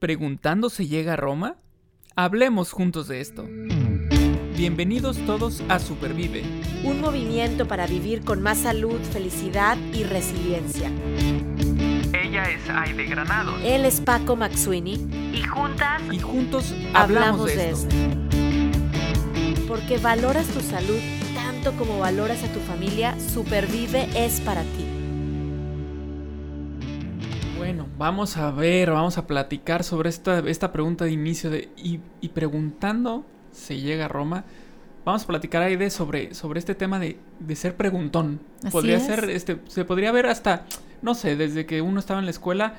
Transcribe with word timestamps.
¿Preguntando 0.00 0.70
se 0.70 0.86
llega 0.86 1.12
a 1.12 1.16
Roma? 1.16 1.56
Hablemos 2.16 2.72
juntos 2.72 3.06
de 3.06 3.20
esto. 3.20 3.46
Bienvenidos 4.56 5.18
todos 5.26 5.62
a 5.68 5.78
Supervive. 5.78 6.42
Un 6.84 7.02
movimiento 7.02 7.68
para 7.68 7.86
vivir 7.86 8.24
con 8.24 8.40
más 8.40 8.62
salud, 8.62 8.98
felicidad 9.12 9.76
y 9.92 10.04
resiliencia. 10.04 10.90
Ella 12.14 12.44
es 12.44 12.66
Aide 12.70 13.04
Granado. 13.08 13.58
Él 13.62 13.84
es 13.84 14.00
Paco 14.00 14.36
Maxuini. 14.36 14.94
Y 15.34 15.42
juntas 15.42 16.00
Y 16.10 16.18
juntos 16.18 16.74
hablamos, 16.94 17.54
de, 17.54 17.68
esto. 17.68 17.94
Porque 19.68 19.98
valoras 19.98 20.46
tu 20.46 20.60
salud 20.60 20.98
tanto 21.34 21.76
como 21.76 21.98
valoras 21.98 22.42
a 22.42 22.50
tu 22.50 22.60
familia, 22.60 23.14
Supervive 23.20 24.08
es 24.16 24.40
para 24.40 24.62
ti. 24.62 24.89
Vamos 28.00 28.38
a 28.38 28.50
ver, 28.50 28.90
vamos 28.90 29.18
a 29.18 29.26
platicar 29.26 29.84
sobre 29.84 30.08
esta, 30.08 30.38
esta 30.38 30.72
pregunta 30.72 31.04
de 31.04 31.12
inicio 31.12 31.50
de 31.50 31.68
y, 31.76 32.00
y 32.22 32.28
preguntando 32.30 33.26
se 33.52 33.78
llega 33.78 34.06
a 34.06 34.08
Roma. 34.08 34.44
Vamos 35.04 35.24
a 35.24 35.26
platicar 35.26 35.62
Aide 35.62 35.90
sobre, 35.90 36.32
sobre 36.32 36.60
este 36.60 36.74
tema 36.74 36.98
de, 36.98 37.18
de 37.40 37.56
ser 37.56 37.76
preguntón. 37.76 38.40
Así 38.60 38.70
podría 38.70 38.96
es. 38.96 39.02
ser, 39.02 39.28
este, 39.28 39.60
se 39.66 39.84
podría 39.84 40.12
ver 40.12 40.24
hasta, 40.26 40.64
no 41.02 41.14
sé, 41.14 41.36
desde 41.36 41.66
que 41.66 41.82
uno 41.82 42.00
estaba 42.00 42.20
en 42.20 42.24
la 42.24 42.30
escuela, 42.30 42.76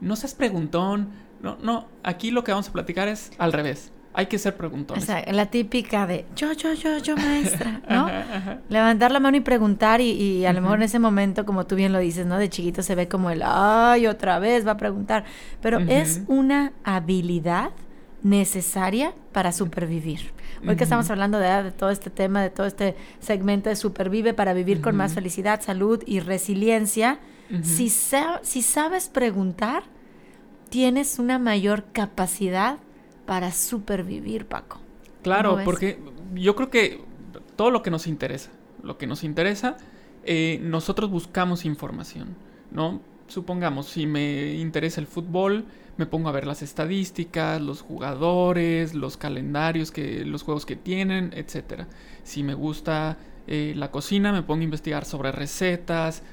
no 0.00 0.14
seas 0.14 0.34
preguntón. 0.34 1.08
No, 1.42 1.56
no, 1.60 1.88
aquí 2.04 2.30
lo 2.30 2.44
que 2.44 2.52
vamos 2.52 2.68
a 2.68 2.72
platicar 2.72 3.08
es 3.08 3.32
al 3.38 3.52
revés. 3.52 3.90
Hay 4.12 4.26
que 4.26 4.38
ser 4.38 4.56
preguntón. 4.56 4.98
O 4.98 5.00
sea, 5.00 5.24
la 5.32 5.46
típica 5.46 6.04
de 6.06 6.26
yo, 6.34 6.52
yo, 6.52 6.72
yo, 6.74 6.98
yo, 6.98 7.16
maestra, 7.16 7.80
¿no? 7.88 8.06
Ajá, 8.06 8.24
ajá. 8.36 8.58
Levantar 8.68 9.12
la 9.12 9.20
mano 9.20 9.36
y 9.36 9.40
preguntar 9.40 10.00
y, 10.00 10.10
y 10.10 10.44
a 10.46 10.52
lo 10.52 10.60
mejor 10.60 10.78
en 10.78 10.82
ese 10.84 10.98
momento, 10.98 11.46
como 11.46 11.64
tú 11.66 11.76
bien 11.76 11.92
lo 11.92 12.00
dices, 12.00 12.26
¿no? 12.26 12.36
De 12.38 12.48
chiquito 12.48 12.82
se 12.82 12.94
ve 12.96 13.06
como 13.06 13.30
el, 13.30 13.42
ay, 13.44 14.08
otra 14.08 14.38
vez 14.40 14.66
va 14.66 14.72
a 14.72 14.76
preguntar. 14.76 15.24
Pero 15.62 15.78
es 15.78 16.22
una 16.26 16.72
habilidad 16.82 17.70
necesaria 18.24 19.14
para 19.32 19.52
supervivir. 19.52 20.32
Hoy 20.66 20.76
que 20.76 20.84
estamos 20.84 21.08
hablando 21.10 21.38
de, 21.38 21.62
de 21.62 21.70
todo 21.72 21.88
este 21.90 22.10
tema, 22.10 22.42
de 22.42 22.50
todo 22.50 22.66
este 22.66 22.94
segmento 23.20 23.70
de 23.70 23.76
supervive 23.76 24.34
para 24.34 24.52
vivir 24.52 24.80
con 24.82 24.94
más 24.96 25.14
felicidad, 25.14 25.62
salud 25.62 26.02
y 26.06 26.20
resiliencia, 26.20 27.18
si, 27.62 27.88
sa- 27.88 28.40
si 28.42 28.60
sabes 28.62 29.08
preguntar, 29.08 29.84
tienes 30.68 31.18
una 31.18 31.38
mayor 31.38 31.84
capacidad 31.92 32.76
para 33.30 33.52
supervivir, 33.52 34.46
Paco. 34.46 34.80
Claro, 35.22 35.60
porque 35.64 36.00
yo 36.34 36.56
creo 36.56 36.68
que 36.68 37.00
todo 37.54 37.70
lo 37.70 37.80
que 37.80 37.92
nos 37.92 38.08
interesa, 38.08 38.50
lo 38.82 38.98
que 38.98 39.06
nos 39.06 39.22
interesa, 39.22 39.76
eh, 40.24 40.58
nosotros 40.60 41.10
buscamos 41.10 41.64
información, 41.64 42.34
¿no? 42.72 43.00
Supongamos, 43.28 43.86
si 43.86 44.08
me 44.08 44.54
interesa 44.54 45.00
el 45.00 45.06
fútbol, 45.06 45.64
me 45.96 46.06
pongo 46.06 46.28
a 46.28 46.32
ver 46.32 46.44
las 46.44 46.60
estadísticas, 46.62 47.62
los 47.62 47.82
jugadores, 47.82 48.94
los 48.96 49.16
calendarios, 49.16 49.92
que, 49.92 50.24
los 50.24 50.42
juegos 50.42 50.66
que 50.66 50.74
tienen, 50.74 51.32
etc. 51.32 51.84
Si 52.24 52.42
me 52.42 52.54
gusta 52.54 53.16
eh, 53.46 53.74
la 53.76 53.92
cocina, 53.92 54.32
me 54.32 54.42
pongo 54.42 54.62
a 54.62 54.64
investigar 54.64 55.04
sobre 55.04 55.30
recetas, 55.30 56.24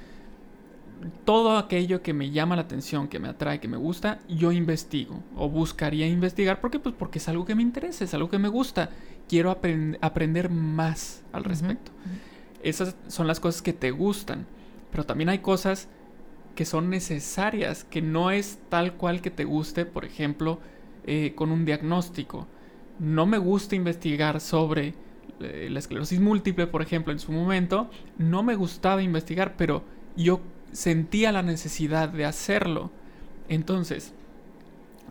todo 1.26 1.58
aquello 1.58 2.02
que 2.02 2.14
me 2.14 2.32
llama 2.32 2.56
la 2.56 2.64
atención, 2.64 3.08
que 3.08 3.20
me 3.20 3.28
atrae, 3.30 3.60
que 3.60 3.68
me 3.68 3.78
gusta, 3.78 4.20
yo 4.28 4.52
investigo 4.52 5.22
o 5.36 5.50
buscaría 5.50 6.08
investigar. 6.08 6.60
¿Por 6.62 6.72
qué? 6.72 6.80
Pues 6.80 6.96
porque 6.98 7.20
es 7.20 7.28
algo 7.30 7.46
que 7.46 7.56
me 7.56 7.62
interesa, 7.64 8.04
es 8.04 8.14
algo 8.14 8.30
que 8.30 8.40
me 8.40 8.50
gusta. 8.50 8.90
Quiero 9.28 9.52
apren- 9.52 9.98
aprender 10.02 10.50
más 10.50 11.24
al 11.34 11.44
respecto. 11.44 11.92
Esas 12.64 12.96
son 13.08 13.28
las 13.28 13.40
cosas 13.40 13.62
que 13.62 13.74
te 13.74 13.92
gustan. 13.92 14.46
Pero 14.92 15.06
también 15.06 15.30
hay 15.30 15.40
cosas 15.40 15.90
que 16.56 16.66
son 16.66 16.90
necesarias, 16.90 17.84
que 17.84 18.02
no 18.02 18.32
es 18.32 18.60
tal 18.70 18.94
cual 18.94 19.22
que 19.22 19.30
te 19.30 19.44
guste, 19.44 19.86
por 19.86 20.06
ejemplo, 20.06 20.60
eh, 21.06 21.34
con 21.36 21.52
un 21.52 21.66
diagnóstico. 21.66 22.48
No 23.00 23.26
me 23.26 23.38
gusta 23.38 23.76
investigar 23.76 24.42
sobre 24.42 24.96
eh, 25.40 25.68
la 25.70 25.78
esclerosis 25.80 26.20
múltiple, 26.20 26.66
por 26.66 26.82
ejemplo, 26.82 27.14
en 27.14 27.20
su 27.20 27.32
momento. 27.32 27.92
No 28.18 28.42
me 28.42 28.56
gustaba 28.56 29.04
investigar, 29.04 29.56
pero 29.56 29.84
yo 30.16 30.40
sentía 30.72 31.32
la 31.32 31.42
necesidad 31.42 32.10
de 32.10 32.26
hacerlo. 32.26 32.92
Entonces, 33.50 34.14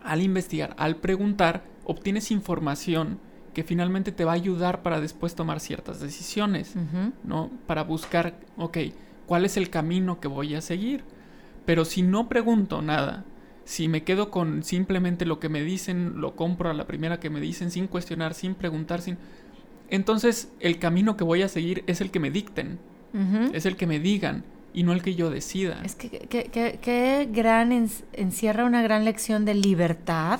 al 0.03 0.21
investigar, 0.21 0.75
al 0.77 0.97
preguntar, 0.97 1.63
obtienes 1.83 2.31
información 2.31 3.19
que 3.53 3.63
finalmente 3.63 4.11
te 4.11 4.23
va 4.23 4.33
a 4.33 4.35
ayudar 4.35 4.83
para 4.83 5.01
después 5.01 5.33
tomar 5.33 5.59
ciertas 5.59 5.99
decisiones. 5.99 6.75
¿no? 7.23 7.49
Para 7.65 7.83
buscar, 7.83 8.39
ok, 8.57 8.77
¿cuál 9.25 9.45
es 9.45 9.57
el 9.57 9.69
camino 9.69 10.19
que 10.19 10.27
voy 10.27 10.53
a 10.55 10.61
seguir? 10.61 11.03
Pero 11.65 11.83
si 11.83 12.03
no 12.03 12.29
pregunto 12.29 12.81
nada, 12.81 13.25
si 13.65 13.87
me 13.87 14.03
quedo 14.03 14.31
con 14.31 14.63
simplemente 14.63 15.25
lo 15.25 15.39
que 15.39 15.49
me 15.49 15.61
dicen, 15.61 16.21
lo 16.21 16.35
compro 16.35 16.69
a 16.69 16.73
la 16.73 16.87
primera 16.87 17.19
que 17.19 17.29
me 17.29 17.41
dicen, 17.41 17.71
sin 17.71 17.87
cuestionar, 17.87 18.33
sin 18.33 18.55
preguntar, 18.55 19.01
sin... 19.01 19.17
Entonces 19.89 20.51
el 20.59 20.79
camino 20.79 21.17
que 21.17 21.23
voy 21.23 21.41
a 21.41 21.49
seguir 21.49 21.83
es 21.87 21.99
el 21.99 22.11
que 22.11 22.19
me 22.19 22.31
dicten, 22.31 22.79
es 23.53 23.65
el 23.65 23.75
que 23.75 23.87
me 23.87 23.99
digan 23.99 24.43
y 24.73 24.83
no 24.83 24.93
el 24.93 25.01
que 25.01 25.15
yo 25.15 25.29
decida. 25.29 25.81
Es 25.83 25.95
que, 25.95 26.09
que, 26.09 26.45
que- 26.45 26.79
que 26.81 27.29
gran 27.31 27.71
encierra 28.13 28.65
una 28.65 28.81
gran 28.81 29.05
lección 29.05 29.45
de 29.45 29.53
libertad 29.55 30.39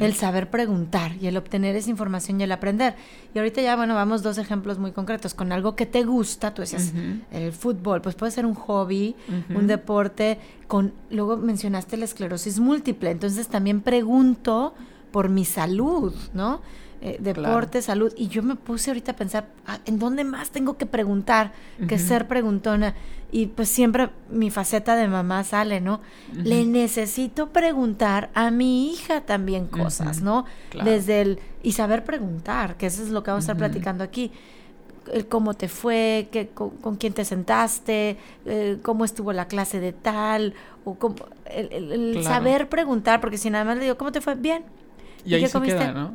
el 0.00 0.14
saber 0.14 0.48
preguntar 0.48 1.12
y 1.20 1.26
el 1.26 1.36
obtener 1.36 1.76
esa 1.76 1.90
información 1.90 2.40
y 2.40 2.44
el 2.44 2.52
aprender. 2.52 2.94
Y 3.34 3.38
ahorita 3.38 3.60
ya, 3.60 3.76
bueno, 3.76 3.94
vamos 3.94 4.22
dos 4.22 4.38
ejemplos 4.38 4.78
muy 4.78 4.92
concretos. 4.92 5.34
Con 5.34 5.52
algo 5.52 5.76
que 5.76 5.84
te 5.84 6.02
gusta, 6.02 6.54
tú 6.54 6.62
decías, 6.62 6.94
el 7.30 7.52
fútbol, 7.52 8.00
pues 8.00 8.14
puede 8.14 8.32
ser 8.32 8.46
un 8.46 8.54
hobby, 8.54 9.14
un 9.54 9.66
deporte. 9.66 10.38
Con, 10.66 10.94
luego 11.10 11.36
mencionaste 11.36 11.98
la 11.98 12.06
esclerosis 12.06 12.58
múltiple, 12.58 13.10
entonces 13.10 13.48
también 13.48 13.82
pregunto 13.82 14.72
por 15.10 15.28
mi 15.28 15.44
salud, 15.44 16.14
¿no? 16.32 16.62
Eh, 17.02 17.18
deporte, 17.20 17.82
salud. 17.82 18.12
Y 18.16 18.28
yo 18.28 18.42
me 18.42 18.56
puse 18.56 18.90
ahorita 18.90 19.12
a 19.12 19.16
pensar, 19.16 19.48
ah, 19.66 19.78
¿en 19.84 19.98
dónde 19.98 20.24
más 20.24 20.50
tengo 20.50 20.76
que 20.78 20.86
preguntar 20.86 21.52
que 21.88 21.98
ser 21.98 22.26
preguntona? 22.26 22.94
Y 23.30 23.46
pues 23.48 23.68
siempre 23.68 24.08
mi 24.30 24.50
faceta 24.50 24.96
de 24.96 25.06
mamá 25.08 25.44
sale, 25.44 25.80
¿no? 25.80 26.00
Le 26.32 26.64
necesito 26.64 27.50
preguntar 27.50 28.30
a 28.34 28.50
mi 28.50 28.90
hija 28.92 29.20
también 29.22 29.66
cosas, 29.66 30.22
¿no? 30.22 30.46
claro. 30.70 30.90
Desde 30.90 31.20
el... 31.20 31.38
Y 31.62 31.72
saber 31.72 32.04
preguntar, 32.04 32.76
que 32.76 32.86
eso 32.86 33.02
es 33.02 33.10
lo 33.10 33.22
que 33.22 33.30
vamos 33.30 33.44
a 33.48 33.52
estar 33.52 33.56
platicando 33.58 34.02
aquí. 34.04 34.32
El 35.12 35.26
cómo 35.28 35.54
te 35.54 35.68
fue, 35.68 36.28
qué, 36.32 36.48
con, 36.48 36.70
con 36.70 36.96
quién 36.96 37.12
te 37.12 37.24
sentaste, 37.24 38.16
eh, 38.46 38.78
cómo 38.82 39.04
estuvo 39.04 39.32
la 39.32 39.46
clase 39.48 39.78
de 39.80 39.92
tal, 39.92 40.54
o 40.84 40.94
cómo, 40.94 41.16
el, 41.44 41.68
el- 41.72 41.92
el 41.92 42.12
Claro. 42.12 42.26
saber 42.26 42.68
preguntar, 42.68 43.20
porque 43.20 43.38
si 43.38 43.50
nada 43.50 43.64
más 43.64 43.76
le 43.76 43.84
digo, 43.84 43.96
¿cómo 43.96 44.10
te 44.12 44.20
fue? 44.20 44.34
Bien, 44.34 44.64
Y 45.24 45.34
ahí 45.34 45.42
qué 45.42 45.46
se 45.48 45.52
comiste? 45.52 45.78
queda, 45.78 45.92
¿no? 45.92 46.14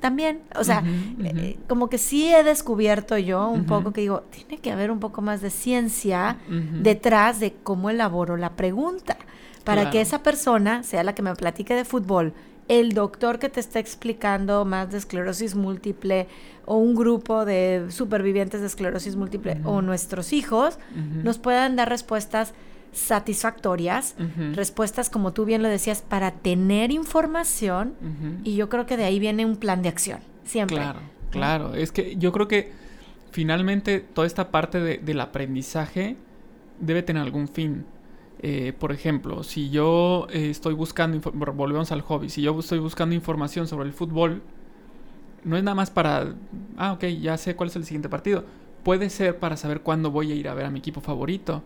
También. 0.00 0.40
O 0.56 0.64
sea, 0.64 0.80
ujú. 0.80 1.26
eh, 1.26 1.58
como 1.68 1.88
que 1.88 1.98
sí 1.98 2.32
he 2.32 2.42
descubierto 2.42 3.18
yo 3.18 3.48
un 3.48 3.66
poco 3.66 3.92
que 3.92 4.00
digo, 4.02 4.24
tiene 4.30 4.60
que 4.60 4.72
haber 4.72 4.90
un 4.90 5.00
poco 5.00 5.22
más 5.22 5.40
de 5.40 5.50
ciencia 5.50 6.38
detrás 6.80 7.40
de 7.40 7.54
cómo 7.62 7.90
elaboro 7.90 8.36
la 8.36 8.50
pregunta. 8.50 9.16
Para 9.64 9.90
que 9.90 10.00
esa 10.00 10.22
persona 10.22 10.82
sea 10.82 11.04
la 11.04 11.14
que 11.14 11.22
me 11.22 11.34
platique 11.34 11.74
de 11.74 11.84
fútbol, 11.84 12.34
el 12.68 12.92
doctor 12.94 13.38
que 13.38 13.48
te 13.48 13.60
está 13.60 13.78
explicando 13.78 14.64
más 14.64 14.90
de 14.90 14.98
esclerosis 14.98 15.54
múltiple 15.54 16.28
o 16.64 16.76
un 16.76 16.94
grupo 16.94 17.44
de 17.44 17.86
supervivientes 17.90 18.60
de 18.60 18.66
esclerosis 18.66 19.16
múltiple 19.16 19.60
o 19.64 19.82
nuestros 19.82 20.32
hijos 20.32 20.78
nos 21.22 21.38
puedan 21.38 21.76
dar 21.76 21.88
respuestas 21.88 22.54
satisfactorias, 22.92 24.14
respuestas 24.54 25.10
como 25.10 25.32
tú 25.32 25.44
bien 25.44 25.62
lo 25.62 25.68
decías, 25.68 26.02
para 26.02 26.30
tener 26.32 26.90
información 26.90 27.94
y 28.44 28.54
yo 28.56 28.68
creo 28.68 28.86
que 28.86 28.96
de 28.96 29.04
ahí 29.04 29.18
viene 29.18 29.44
un 29.46 29.56
plan 29.56 29.82
de 29.82 29.88
acción, 29.88 30.20
siempre. 30.44 30.76
Claro, 30.76 31.00
claro. 31.30 31.74
Es 31.74 31.92
que 31.92 32.16
yo 32.16 32.32
creo 32.32 32.48
que 32.48 32.72
finalmente 33.30 34.00
toda 34.00 34.26
esta 34.26 34.50
parte 34.50 34.80
de- 34.80 34.98
del 34.98 35.20
aprendizaje 35.20 36.16
debe 36.80 37.02
tener 37.02 37.22
algún 37.22 37.48
fin. 37.48 37.84
Eh, 38.44 38.72
por 38.78 38.90
ejemplo, 38.92 39.42
si 39.44 39.70
yo 39.70 40.26
eh, 40.30 40.50
estoy 40.50 40.74
buscando, 40.74 41.20
volvemos 41.32 41.92
al 41.92 42.00
hobby, 42.02 42.28
si 42.28 42.42
yo 42.42 42.58
estoy 42.58 42.80
buscando 42.80 43.14
información 43.14 43.68
sobre 43.68 43.86
el 43.86 43.92
fútbol, 43.94 44.42
no 45.44 45.56
es 45.56 45.62
nada 45.62 45.74
más 45.76 45.90
para, 45.90 46.34
ah, 46.76 46.92
ok, 46.92 47.04
ya 47.20 47.36
sé 47.38 47.54
cuál 47.56 47.68
es 47.68 47.76
el 47.76 47.84
siguiente 47.84 48.08
partido. 48.08 48.44
Puede 48.82 49.10
ser 49.10 49.38
para 49.38 49.56
saber 49.56 49.80
cuándo 49.80 50.10
voy 50.10 50.32
a 50.32 50.34
ir 50.34 50.48
a 50.48 50.54
ver 50.54 50.66
a 50.66 50.70
mi 50.70 50.80
equipo 50.80 51.00
favorito. 51.00 51.62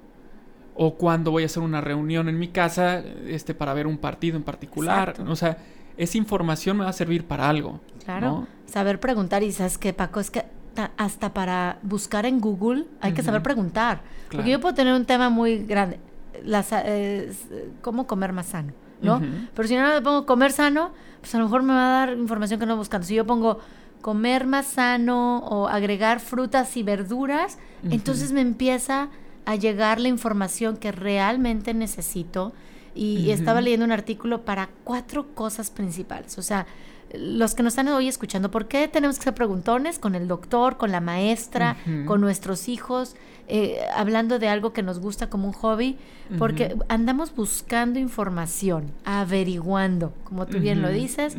O 0.78 0.94
cuándo 0.94 1.31
voy 1.31 1.43
a 1.44 1.46
hacer 1.46 1.62
una 1.62 1.81
reunión 1.81 2.28
en 2.28 2.38
mi 2.38 2.49
casa 2.49 2.99
este, 3.26 3.55
para 3.55 3.73
ver 3.75 3.87
un 3.87 3.96
partido 3.99 4.37
en 4.37 4.43
particular. 4.43 5.11
Exacto. 5.11 5.32
O 5.32 5.37
sea, 5.37 5.56
esa 5.96 6.19
información 6.19 6.76
me 6.76 6.84
va 6.84 6.90
a 6.90 6.93
servir 6.93 7.25
para 7.26 7.49
algo. 7.49 7.81
Claro, 8.05 8.26
¿no? 8.26 8.46
saber 8.67 9.00
preguntar 9.00 9.43
y 9.43 9.52
sabes 9.52 9.78
que 9.78 9.93
Paco, 9.93 10.20
es 10.20 10.31
que 10.31 10.44
ta- 10.75 10.90
hasta 10.96 11.32
para 11.32 11.78
buscar 11.82 12.26
en 12.26 12.40
Google 12.40 12.84
hay 13.00 13.12
que 13.12 13.23
saber 13.23 13.43
preguntar. 13.43 14.02
Claro. 14.28 14.31
Porque 14.31 14.50
yo 14.50 14.61
puedo 14.61 14.75
tener 14.75 14.93
un 14.94 15.05
tema 15.06 15.31
muy 15.31 15.64
grande, 15.64 15.99
las, 16.44 16.69
eh, 16.73 17.32
cómo 17.81 18.06
comer 18.06 18.32
más 18.32 18.46
sano, 18.46 18.72
¿no? 19.00 19.20
Pero 19.55 19.69
si 19.69 19.75
no 19.76 19.88
le 19.94 20.02
pongo 20.02 20.26
comer 20.26 20.52
sano, 20.52 20.90
pues 21.20 21.34
a 21.34 21.38
lo 21.38 21.44
mejor 21.44 21.62
me 21.62 21.72
va 21.72 21.87
a 22.02 22.06
dar 22.06 22.17
información 22.19 22.61
que 22.61 22.67
no 22.67 22.76
buscando. 22.76 23.06
Si 23.06 23.14
yo 23.14 23.25
pongo 23.26 23.61
comer 24.02 24.46
más 24.46 24.67
sano 24.67 25.38
o 25.38 25.67
agregar 25.69 26.20
frutas 26.20 26.76
y 26.76 26.82
verduras, 26.82 27.58
entonces 27.90 28.32
me 28.32 28.40
empieza 28.43 29.08
a 29.46 29.54
llegar 29.56 30.00
la 30.00 30.08
información 30.08 30.76
que 30.76 30.93
realmente 30.93 31.72
necesito 31.72 32.52
y 32.94 33.31
estaba 33.31 33.60
leyendo 33.60 33.84
un 33.84 33.93
artículo 33.93 34.44
para 34.44 34.70
cuatro 34.84 35.34
cosas 35.34 35.70
principales. 35.70 36.38
O 36.38 36.43
sea, 36.43 36.66
los 37.14 37.54
que 37.54 37.62
nos 37.62 37.72
están 37.72 37.88
hoy 37.88 38.08
escuchando, 38.08 38.50
¿por 38.50 38.69
qué 38.69 38.88
tenemos 38.88 39.19
que 39.19 39.25
ser 39.25 39.34
preguntones 39.34 39.98
con 39.98 40.14
el 40.14 40.26
doctor, 40.26 40.76
con 40.76 40.90
la 40.90 41.00
maestra, 41.00 41.76
con 42.06 42.20
nuestros 42.20 42.69
hijos, 42.69 43.14
eh, 43.48 43.78
hablando 43.94 44.38
de 44.38 44.48
algo 44.48 44.72
que 44.72 44.82
nos 44.82 44.98
gusta 44.98 45.31
como 45.31 45.46
un 45.46 45.52
hobby? 45.52 45.96
Porque 46.38 46.76
andamos 46.88 47.34
buscando 47.34 47.98
información, 47.98 48.90
averiguando, 49.04 50.12
como 50.25 50.46
tú 50.46 50.58
bien 50.58 50.82
lo 50.82 50.90
dices. 50.90 51.37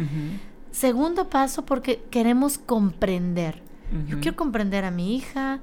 Segundo 0.71 1.30
paso, 1.30 1.65
porque 1.65 2.01
queremos 2.09 2.57
comprender. 2.57 3.62
Yo 4.07 4.19
quiero 4.19 4.38
comprender 4.38 4.86
a 4.86 4.92
mi 4.92 5.15
hija, 5.15 5.59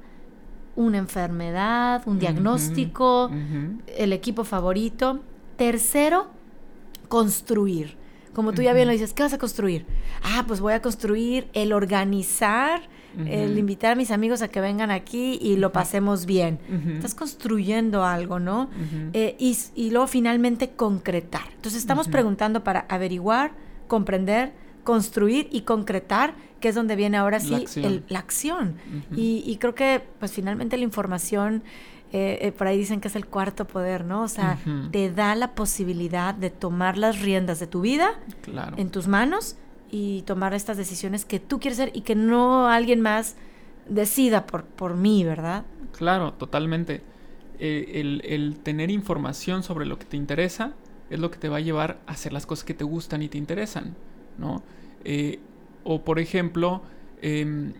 una 0.75 0.97
enfermedad, 0.97 2.03
un 2.05 2.19
diagnóstico, 2.19 3.31
el 3.97 4.13
equipo 4.13 4.43
favorito. 4.43 5.21
Tercero, 5.57 6.27
construir. 7.07 7.97
Como 8.33 8.51
tú 8.51 8.61
ya 8.61 8.73
bien 8.73 8.87
lo 8.87 8.91
dices, 8.91 9.13
¿qué 9.13 9.23
vas 9.23 9.31
a 9.31 9.37
construir? 9.37 9.85
Ah, 10.21 10.43
pues 10.45 10.59
voy 10.59 10.73
a 10.73 10.81
construir 10.81 11.47
el 11.53 11.71
organizar, 11.71 12.81
el 13.25 13.57
invitar 13.57 13.93
a 13.93 13.95
mis 13.95 14.11
amigos 14.11 14.41
a 14.41 14.49
que 14.49 14.59
vengan 14.59 14.91
aquí 14.91 15.39
y 15.41 15.55
lo 15.55 15.71
pasemos 15.71 16.25
bien. 16.25 16.59
Estás 16.95 17.15
construyendo 17.15 18.03
algo, 18.03 18.39
¿no? 18.39 18.69
Eh, 19.13 19.37
y, 19.39 19.89
luego 19.89 20.07
finalmente 20.07 20.71
concretar. 20.71 21.47
Entonces 21.55 21.79
estamos 21.79 22.09
preguntando 22.09 22.63
para 22.65 22.81
averiguar, 22.89 23.53
comprender, 23.87 24.51
construir 24.85 25.49
y 25.51 25.61
concretar, 25.61 26.35
que 26.61 26.69
es 26.69 26.75
donde 26.75 26.95
viene 26.95 27.17
ahora 27.17 27.41
sí 27.41 27.65
la 28.07 28.19
acción. 28.19 28.77
y, 29.13 29.57
creo 29.59 29.75
que 29.75 30.01
pues 30.19 30.31
finalmente 30.31 30.77
la 30.77 30.85
información 30.85 31.63
eh, 32.13 32.37
eh, 32.47 32.51
por 32.53 32.67
ahí 32.67 32.77
dicen 32.77 33.01
que 33.01 33.09
es 33.09 33.15
el 33.17 33.25
cuarto 33.25 33.65
poder, 33.65 34.05
¿no? 34.05 34.23
O 34.23 34.29
sea, 34.29 34.57
te 34.91 35.11
da 35.11 35.35
la 35.35 35.53
posibilidad 35.53 36.33
de 36.33 36.49
tomar 36.49 36.97
las 36.97 37.21
riendas 37.21 37.59
de 37.59 37.67
tu 37.67 37.81
vida 37.81 38.11
en 38.77 38.89
tus 38.89 39.07
manos 39.07 39.57
y 39.91 40.21
tomar 40.21 40.53
estas 40.53 40.77
decisiones 40.77 41.25
que 41.25 41.41
tú 41.41 41.59
quieres 41.59 41.79
hacer 41.79 41.91
y 41.93 42.01
que 42.01 42.15
no 42.15 42.69
alguien 42.69 43.01
más 43.01 43.35
decida 43.89 44.45
por, 44.45 44.63
por 44.63 44.95
mí, 44.95 45.25
¿verdad? 45.25 45.65
Claro, 45.97 46.31
totalmente. 46.33 47.01
Eh, 47.59 47.91
el, 47.95 48.21
el, 48.25 48.59
tener 48.59 48.91
información 48.91 49.63
sobre 49.63 49.85
lo 49.85 49.97
que 49.97 50.05
te 50.05 50.15
interesa 50.15 50.73
es 51.09 51.19
lo 51.19 51.31
que 51.31 51.37
te 51.37 51.49
va 51.49 51.57
a 51.57 51.61
llevar 51.61 51.99
a 52.07 52.13
hacer 52.13 52.33
las 52.33 52.45
cosas 52.45 52.65
que 52.65 52.73
te 52.73 52.83
gustan 52.83 53.21
y 53.23 53.29
te 53.29 53.37
interesan, 53.37 53.95
¿no? 54.37 54.63
o 55.83 56.03
por 56.03 56.19
ejemplo, 56.19 56.81
em, 57.21 57.73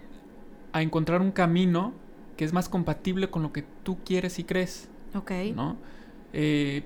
a 0.71 0.81
encontrar 0.81 1.21
un 1.21 1.31
camino 1.31 1.93
que 2.37 2.45
es 2.45 2.53
más 2.53 2.69
compatible 2.69 3.29
con 3.29 3.41
lo 3.43 3.51
que 3.51 3.63
tú 3.83 3.97
quieres 4.05 4.39
y 4.39 4.43
crees. 4.43 4.89
Ok. 5.13 5.31
¿No? 5.55 5.77
Eh, 6.33 6.83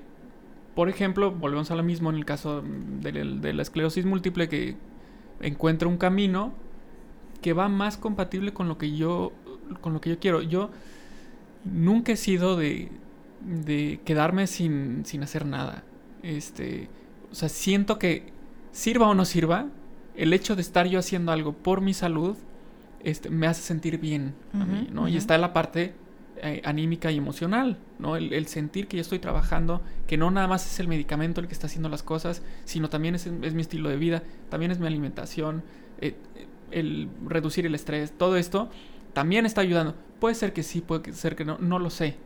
por 0.74 0.88
ejemplo, 0.88 1.32
volvemos 1.32 1.70
a 1.70 1.74
lo 1.74 1.82
mismo 1.82 2.10
en 2.10 2.16
el 2.16 2.24
caso 2.24 2.62
de, 2.62 3.52
la 3.52 3.62
esclerosis 3.62 4.06
múltiple, 4.06 4.48
que 4.48 4.76
encuentra 5.40 5.88
un 5.88 5.98
camino 5.98 6.52
que 7.42 7.52
va 7.52 7.68
más 7.68 7.96
compatible 7.96 8.52
con 8.52 8.68
lo 8.68 8.78
que 8.78 8.96
yo, 8.96 9.32
con 9.80 9.92
lo 9.92 10.00
que 10.00 10.10
yo 10.10 10.18
quiero. 10.18 10.40
Yo 10.40 10.70
nunca 11.64 12.12
he 12.12 12.16
sido 12.16 12.56
de, 12.56 12.90
de 13.44 14.00
quedarme 14.04 14.46
sin, 14.46 15.04
sin 15.04 15.22
hacer 15.22 15.44
nada. 15.44 15.82
Este, 16.22 16.88
o 17.32 17.34
sea, 17.34 17.48
siento 17.48 17.98
que 17.98 18.32
sirva 18.72 19.08
o 19.08 19.14
no 19.14 19.24
sirva, 19.24 19.66
el 20.16 20.32
hecho 20.32 20.56
de 20.56 20.62
estar 20.62 20.86
yo 20.86 20.98
haciendo 20.98 21.32
algo 21.32 21.52
por 21.52 21.80
mi 21.80 21.94
salud 21.94 22.36
este, 23.02 23.30
me 23.30 23.46
hace 23.46 23.62
sentir 23.62 23.98
bien 23.98 24.34
a 24.52 24.64
mí, 24.64 24.88
¿no? 24.92 25.08
Y 25.08 25.16
está 25.16 25.38
la 25.38 25.52
parte 25.52 25.94
eh, 26.42 26.60
anímica 26.64 27.10
y 27.10 27.16
emocional, 27.16 27.78
¿no? 27.98 28.16
El, 28.16 28.46
sentir 28.46 28.88
que 28.88 28.96
yo 28.96 29.00
estoy 29.00 29.18
trabajando, 29.18 29.80
que 30.06 30.16
no 30.16 30.30
nada 30.30 30.46
más 30.46 30.70
es 30.70 30.80
el 30.80 30.88
medicamento 30.88 31.40
el 31.40 31.46
que 31.46 31.54
está 31.54 31.66
haciendo 31.66 31.88
las 31.88 32.02
cosas, 32.02 32.42
sino 32.64 32.90
también 32.90 33.14
es, 33.14 33.26
mi 33.26 33.62
estilo 33.62 33.88
de 33.88 33.96
vida, 33.96 34.22
también 34.50 34.70
es 34.70 34.78
mi 34.78 34.86
alimentación, 34.86 35.62
eh, 36.00 36.14
el 36.70 37.08
reducir 37.26 37.66
el 37.66 37.74
estrés, 37.74 38.12
todo 38.12 38.36
esto 38.36 38.68
también 39.12 39.46
está 39.46 39.62
ayudando. 39.62 39.94
Puede 40.18 40.34
ser 40.34 40.52
que 40.52 40.62
sí, 40.62 40.82
puede 40.82 41.12
ser 41.14 41.36
que 41.36 41.44
no, 41.44 41.58
no 41.58 41.78
lo 41.78 41.88
sé, 41.90 42.16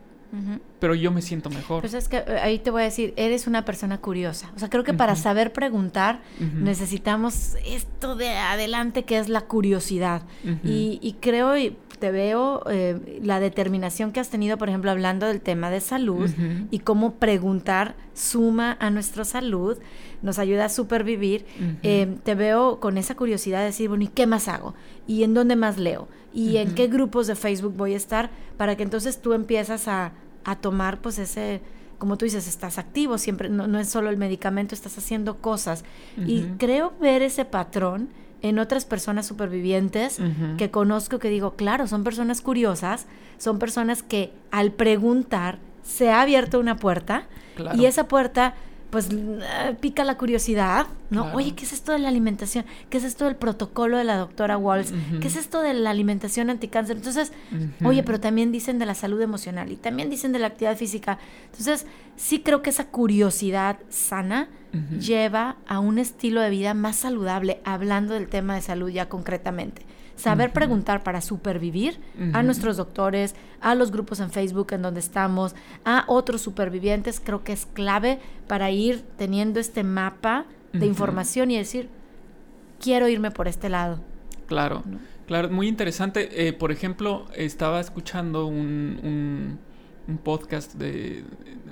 pero 0.79 0.95
yo 0.95 1.11
me 1.11 1.21
siento 1.21 1.49
mejor. 1.49 1.81
Pues 1.81 1.93
es 1.93 2.07
que 2.07 2.17
eh, 2.17 2.39
ahí 2.41 2.59
te 2.59 2.71
voy 2.71 2.81
a 2.81 2.85
decir, 2.85 3.13
eres 3.15 3.47
una 3.47 3.65
persona 3.65 3.99
curiosa. 3.99 4.51
O 4.55 4.59
sea, 4.59 4.69
creo 4.69 4.83
que 4.83 4.93
para 4.93 5.15
saber 5.15 5.53
preguntar 5.53 6.21
necesitamos 6.39 7.55
esto 7.65 8.15
de 8.15 8.29
adelante 8.29 9.03
que 9.03 9.17
es 9.17 9.29
la 9.29 9.41
curiosidad. 9.41 10.23
y, 10.63 11.15
creo 11.21 11.57
y 11.57 11.77
te 11.99 12.11
veo 12.11 12.63
eh, 12.69 13.19
la 13.23 13.39
determinación 13.39 14.11
que 14.11 14.19
has 14.19 14.29
tenido, 14.29 14.57
por 14.57 14.69
ejemplo, 14.69 14.91
hablando 14.91 15.25
del 15.25 15.41
tema 15.41 15.69
de 15.69 15.79
salud 15.79 16.29
y 16.71 16.79
cómo 16.79 17.15
preguntar 17.15 17.95
suma 18.13 18.77
a 18.79 18.89
nuestra 18.89 19.25
salud, 19.25 19.77
nos 20.21 20.39
ayuda 20.39 20.65
a 20.65 20.69
supervivir. 20.69 21.45
Eh, 21.83 22.17
te 22.23 22.35
veo 22.35 22.79
con 22.79 22.97
esa 22.97 23.15
curiosidad 23.15 23.59
de 23.59 23.65
decir, 23.65 23.89
bueno, 23.89 24.03
¿y 24.03 24.07
qué 24.07 24.27
más 24.27 24.47
hago? 24.47 24.75
¿Y 25.07 25.23
en 25.23 25.33
dónde 25.33 25.55
más 25.55 25.77
leo? 25.77 26.07
¿Y 26.35 26.57
en 26.57 26.75
qué 26.75 26.87
grupos 26.87 27.27
de 27.27 27.35
Facebook 27.35 27.73
voy 27.75 27.93
a 27.93 27.97
estar? 27.97 28.29
Para 28.57 28.75
que 28.75 28.83
entonces 28.83 29.21
tú 29.21 29.33
empiezas 29.33 29.87
a 29.87 30.11
a 30.45 30.55
tomar 30.55 31.01
pues 31.01 31.17
ese, 31.17 31.59
como 31.97 32.17
tú 32.17 32.25
dices, 32.25 32.47
estás 32.47 32.77
activo, 32.77 33.17
siempre, 33.17 33.49
no, 33.49 33.77
es 33.79 33.89
solo 33.89 34.09
el 34.09 34.17
medicamento, 34.17 34.73
estás 34.73 34.97
haciendo 34.97 35.37
cosas. 35.39 35.83
Y 36.25 36.43
creo 36.57 36.93
ver 37.01 37.21
ese 37.21 37.43
patrón 37.43 38.09
en 38.41 38.59
otras 38.59 38.85
personas 38.85 39.25
supervivientes 39.25 40.19
que 40.57 40.69
conozco 40.69 41.19
que 41.19 41.29
digo, 41.29 41.55
claro, 41.55 41.87
son 41.87 42.03
personas 42.03 42.41
curiosas, 42.41 43.07
son 43.37 43.59
personas 43.59 44.03
que 44.03 44.31
al 44.51 44.71
preguntar 44.71 45.57
se 45.83 46.11
ha 46.11 46.21
abierto 46.21 46.59
una 46.59 46.77
puerta 46.77 47.27
y 47.75 47.85
esa 47.85 48.07
puerta 48.07 48.53
pues 48.89 49.09
eh, 49.11 49.75
pica 49.79 50.03
la 50.03 50.17
curiosidad, 50.17 50.87
¿no? 51.09 51.33
Oye, 51.33 51.53
¿qué 51.53 51.65
es 51.65 51.73
esto 51.73 51.91
de 51.91 51.99
la 51.99 52.07
alimentación? 52.07 52.65
¿Qué 52.89 52.97
es 52.97 53.03
esto 53.03 53.25
del 53.25 53.35
protocolo 53.35 53.97
de 53.97 54.03
la 54.03 54.17
doctora 54.17 54.57
Walls? 54.57 54.93
¿Qué 55.21 55.27
es 55.27 55.35
esto 55.35 55.61
de 55.61 55.73
la 55.73 55.89
alimentación 55.89 56.49
anticáncer? 56.49 56.97
Entonces, 56.97 57.33
oye, 57.83 58.03
pero 58.03 58.19
también 58.19 58.51
dicen 58.51 58.79
de 58.79 58.85
la 58.85 58.95
salud 58.95 59.21
emocional 59.21 59.71
y 59.71 59.75
también 59.75 60.09
dicen 60.09 60.31
de 60.31 60.39
la 60.39 60.47
actividad 60.47 60.77
física. 60.77 61.19
Entonces, 61.45 61.85
sí 62.15 62.39
creo 62.39 62.61
que 62.61 62.69
esa 62.69 62.87
curiosidad 62.87 63.79
sana 63.89 64.49
lleva 64.99 65.57
a 65.67 65.79
un 65.79 65.99
estilo 65.99 66.41
de 66.41 66.49
vida 66.49 66.73
más 66.73 66.97
saludable, 66.97 67.61
hablando 67.63 68.13
del 68.13 68.27
tema 68.27 68.55
de 68.55 68.61
salud 68.61 68.89
ya 68.89 69.09
concretamente. 69.09 69.83
Saber 70.15 70.53
preguntar 70.53 71.03
para 71.03 71.19
supervivir 71.19 71.99
a 72.33 72.41
nuestros 72.41 72.77
doctores, 72.77 73.35
a 73.59 73.75
los 73.75 73.91
grupos 73.91 74.21
en 74.21 74.31
Facebook 74.31 74.67
en 74.71 74.81
donde 74.81 75.01
estamos, 75.01 75.55
a 75.83 76.05
otros 76.07 76.41
supervivientes, 76.41 77.19
creo 77.19 77.43
que 77.43 77.51
es 77.51 77.65
clave 77.65 78.19
para 78.47 78.71
ir 78.71 79.03
teniendo 79.17 79.59
este 79.59 79.83
mapa 79.83 80.45
de 80.71 80.85
información 80.85 81.51
y 81.51 81.57
decir, 81.57 81.89
quiero 82.79 83.09
irme 83.09 83.31
por 83.31 83.47
este 83.47 83.69
lado. 83.69 83.99
Claro, 84.47 84.83
claro, 85.27 85.49
muy 85.49 85.67
interesante. 85.67 86.47
Eh, 86.47 86.53
por 86.53 86.71
ejemplo, 86.71 87.25
estaba 87.35 87.81
escuchando 87.81 88.45
un, 88.45 89.59
un, 90.07 90.17
podcast 90.19 90.75
de, 90.75 91.25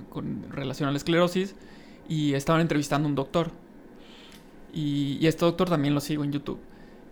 con 0.09 0.51
relación 0.51 0.89
a 0.89 0.91
la 0.91 0.97
esclerosis 0.97 1.55
y 2.09 2.33
estaban 2.33 2.61
entrevistando 2.61 3.07
a 3.07 3.09
un 3.09 3.15
doctor. 3.15 3.51
Y, 4.73 5.17
y 5.21 5.27
este 5.27 5.45
doctor 5.45 5.69
también 5.69 5.93
lo 5.93 6.01
sigo 6.01 6.23
en 6.23 6.31
YouTube 6.33 6.59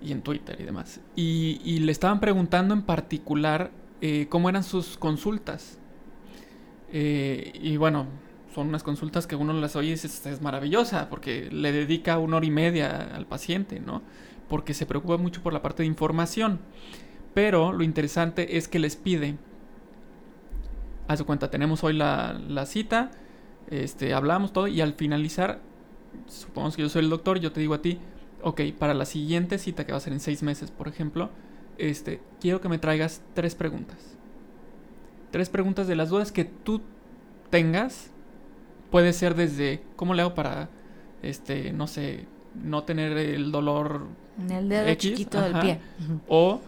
y 0.01 0.12
en 0.12 0.22
Twitter 0.22 0.58
y 0.60 0.63
demás. 0.63 1.00
Y, 1.15 1.79
le 1.79 1.91
estaban 1.91 2.20
preguntando 2.20 2.74
en 2.74 2.81
particular 2.84 3.72
eh, 4.01 4.27
cómo 4.29 4.50
eran 4.50 4.63
sus 4.63 4.98
consultas. 4.98 5.77
Eh, 6.91 7.53
y 7.62 7.77
bueno, 7.77 8.08
son 8.53 8.67
unas 8.67 8.84
consultas 8.84 9.27
que 9.27 9.36
uno 9.36 9.53
las 9.53 9.75
oye 9.75 9.89
y 9.89 9.91
dice, 9.91 10.08
es 10.08 10.41
maravillosa, 10.41 11.10
porque 11.10 11.50
le 11.51 11.72
dedica 11.72 12.17
una 12.17 12.38
hora 12.38 12.46
y 12.46 12.51
media 12.51 13.15
al 13.15 13.25
paciente, 13.25 13.79
¿no? 13.79 14.01
Porque 14.50 14.74
se 14.74 14.86
preocupa 14.86 15.17
mucho 15.17 15.41
por 15.41 15.53
la 15.53 15.62
parte 15.62 15.84
de 15.84 15.88
información. 15.88 16.60
Pero 17.34 17.72
lo 17.72 17.84
interesante 17.84 18.58
es 18.58 18.67
que 18.67 18.79
les 18.79 18.98
pide, 18.98 19.38
a 21.08 21.15
su 21.15 21.25
cuenta, 21.25 21.50
tenemos 21.50 21.84
hoy 21.84 21.93
la, 21.93 22.34
la 22.48 22.65
cita, 22.65 23.12
este, 23.70 24.13
hablamos 24.13 24.51
todo 24.51 24.67
y 24.67 24.81
al 24.81 24.93
finalizar, 24.93 25.62
supongamos 26.27 26.75
que 26.75 26.81
yo 26.81 26.89
soy 26.89 27.03
el 27.03 27.10
doctor, 27.10 27.39
yo 27.39 27.53
te 27.53 27.62
digo 27.62 27.74
a 27.74 27.81
ti, 27.81 28.00
ok, 28.44 28.62
para 28.78 28.94
la 28.94 29.06
siguiente 29.06 29.58
cita 29.58 29.86
que 29.86 29.92
va 29.92 29.98
a 29.98 30.02
ser 30.02 30.14
en 30.14 30.20
seis 30.20 30.44
meses, 30.44 30.72
por 30.72 30.88
ejemplo, 30.88 31.30
este, 31.78 32.22
quiero 32.40 32.62
que 32.62 32.70
me 32.70 32.78
traigas 32.78 33.22
tres 33.34 33.56
preguntas. 33.56 33.98
Tres 35.32 35.50
preguntas 35.50 35.88
de 35.88 35.96
las 35.96 36.10
dudas 36.10 36.32
que 36.32 36.46
tú 36.46 36.82
tengas. 37.50 38.12
Puede 38.90 39.14
ser 39.14 39.36
desde 39.36 39.82
cómo 39.96 40.14
le 40.14 40.22
hago 40.22 40.36
para, 40.36 40.70
este, 41.24 41.72
no 41.72 41.88
sé, 41.88 42.26
no 42.62 42.84
tener 42.84 43.18
el 43.18 43.52
dolor. 43.52 44.08
En 44.40 44.52
el 44.52 44.70
dedo 44.70 44.94
chiquito 44.96 45.42
del 45.42 45.60
pie. 45.60 45.80
O 46.28 46.62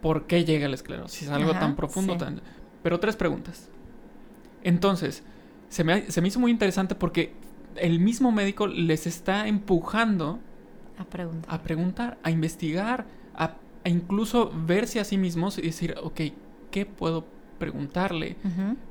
por 0.00 0.26
qué 0.26 0.44
llega 0.44 0.68
la 0.68 0.76
esclerosis. 0.76 1.28
Algo 1.28 1.52
tan 1.52 1.74
profundo. 1.74 2.16
Tan... 2.16 2.40
Pero 2.82 3.00
tres 3.00 3.16
preguntas. 3.16 3.68
Entonces, 4.62 5.24
se 5.68 5.82
me, 5.82 6.10
se 6.10 6.20
me 6.20 6.28
hizo 6.28 6.38
muy 6.38 6.50
interesante 6.50 6.94
porque 6.94 7.32
el 7.76 7.98
mismo 7.98 8.30
médico 8.30 8.66
les 8.66 9.06
está 9.06 9.48
empujando 9.48 10.38
a 10.98 11.04
preguntar. 11.04 11.54
A 11.54 11.62
preguntar, 11.62 12.18
a 12.22 12.30
investigar, 12.30 13.06
a, 13.34 13.54
incluso 13.84 14.52
verse 14.54 15.00
a 15.00 15.04
sí 15.04 15.18
mismos 15.18 15.58
y 15.58 15.62
decir, 15.62 15.94
ok, 16.02 16.20
¿qué 16.70 16.86
puedo 16.86 17.26
preguntarle? 17.58 18.36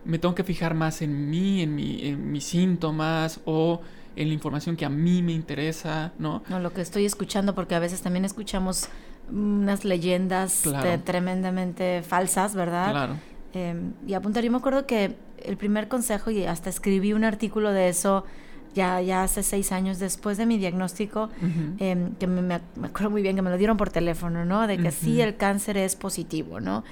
Me 0.05 0.17
tengo 0.19 0.35
que 0.35 0.43
fijar 0.43 0.73
más 0.73 1.01
en 1.01 1.29
mí, 1.29 1.61
en, 1.61 1.75
mi, 1.75 2.07
en 2.07 2.31
mis 2.31 2.43
síntomas 2.43 3.41
o 3.45 3.81
en 4.15 4.27
la 4.27 4.33
información 4.33 4.75
que 4.75 4.85
a 4.85 4.89
mí 4.89 5.21
me 5.21 5.33
interesa, 5.33 6.13
¿no? 6.19 6.43
No, 6.49 6.59
lo 6.59 6.71
que 6.73 6.81
estoy 6.81 7.05
escuchando, 7.05 7.55
porque 7.55 7.75
a 7.75 7.79
veces 7.79 8.01
también 8.01 8.25
escuchamos 8.25 8.89
unas 9.31 9.85
leyendas 9.85 10.63
tremendamente 11.03 12.03
falsas, 12.03 12.55
¿verdad? 12.55 12.91
Claro. 12.91 13.15
Em, 13.53 13.93
y 14.07 14.13
apuntar, 14.13 14.43
yo 14.43 14.51
me 14.51 14.57
acuerdo 14.57 14.85
que 14.85 15.15
el 15.43 15.57
primer 15.57 15.87
consejo, 15.87 16.31
y 16.31 16.45
hasta 16.45 16.69
escribí 16.69 17.13
un 17.13 17.23
artículo 17.23 17.71
de 17.71 17.89
eso, 17.89 18.25
ya, 18.73 19.01
ya 19.01 19.23
hace 19.23 19.43
seis 19.43 19.71
años 19.71 19.99
después 19.99 20.37
de 20.37 20.45
mi 20.45 20.57
diagnóstico, 20.57 21.29
em, 21.77 22.13
que 22.15 22.27
me, 22.27 22.55
acuerdo 22.55 23.09
muy 23.09 23.21
bien 23.21 23.35
que 23.35 23.41
me 23.41 23.49
lo 23.49 23.57
dieron 23.57 23.77
por 23.77 23.89
teléfono, 23.89 24.45
¿no? 24.45 24.67
De 24.67 24.77
que 24.77 24.91
sí, 24.91 25.21
el 25.21 25.35
cáncer 25.35 25.77
es 25.77 25.95
positivo, 25.95 26.59
¿no? 26.59 26.83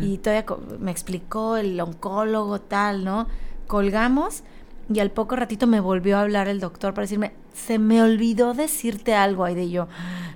Y 0.00 0.18
todavía 0.18 0.46
me 0.78 0.90
explicó 0.90 1.56
el 1.56 1.80
oncólogo 1.80 2.60
tal, 2.60 3.04
¿no? 3.04 3.26
Colgamos 3.66 4.42
y 4.92 5.00
al 5.00 5.10
poco 5.10 5.36
ratito 5.36 5.66
me 5.66 5.80
volvió 5.80 6.18
a 6.18 6.20
hablar 6.20 6.48
el 6.48 6.60
doctor 6.60 6.92
para 6.92 7.04
decirme, 7.04 7.32
se 7.54 7.78
me 7.78 8.02
olvidó 8.02 8.52
decirte 8.52 9.14
algo 9.14 9.44
ahí 9.44 9.54
de 9.54 9.70
yo. 9.70 9.88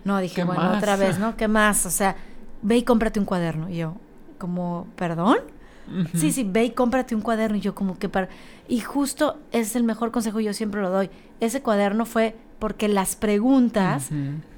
No, 0.04 0.18
dije, 0.20 0.44
bueno, 0.44 0.72
otra 0.76 0.96
vez, 0.96 1.18
¿no? 1.18 1.36
¿Qué 1.36 1.48
más? 1.48 1.84
O 1.84 1.90
sea, 1.90 2.16
ve 2.62 2.78
y 2.78 2.82
cómprate 2.82 3.20
un 3.20 3.26
cuaderno. 3.26 3.68
Y 3.68 3.76
yo, 3.76 3.96
como, 4.38 4.86
¿perdón? 4.96 5.38
Sí, 6.14 6.32
sí, 6.32 6.44
ve 6.44 6.64
y 6.64 6.70
cómprate 6.70 7.14
un 7.14 7.20
cuaderno. 7.20 7.56
Y 7.56 7.60
yo 7.60 7.74
como 7.74 7.98
que 7.98 8.08
para... 8.08 8.28
Y 8.68 8.80
justo 8.80 9.38
es 9.52 9.76
el 9.76 9.84
mejor 9.84 10.10
consejo, 10.10 10.40
yo 10.40 10.52
siempre 10.52 10.80
lo 10.80 10.90
doy. 10.90 11.10
Ese 11.40 11.62
cuaderno 11.62 12.04
fue 12.04 12.36
porque 12.58 12.88
las 12.88 13.14
preguntas 13.16 14.10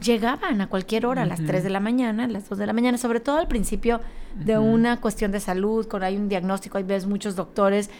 llegaban 0.02 0.60
a 0.60 0.68
cualquier 0.68 1.06
hora, 1.06 1.22
a 1.22 1.26
las 1.26 1.44
3 1.44 1.62
de 1.62 1.70
la 1.70 1.80
mañana, 1.80 2.24
a 2.24 2.28
las 2.28 2.48
2 2.48 2.58
de 2.58 2.66
la 2.66 2.72
mañana, 2.72 2.96
sobre 2.96 3.20
todo 3.20 3.38
al 3.38 3.46
principio 3.46 4.00
de 4.34 4.58
una 4.58 5.00
cuestión 5.00 5.32
de 5.32 5.40
salud, 5.40 5.86
cuando 5.88 6.06
hay 6.06 6.16
un 6.16 6.28
diagnóstico, 6.28 6.78
hay 6.78 6.84
ves 6.84 7.06
muchos 7.06 7.36
doctores. 7.36 7.90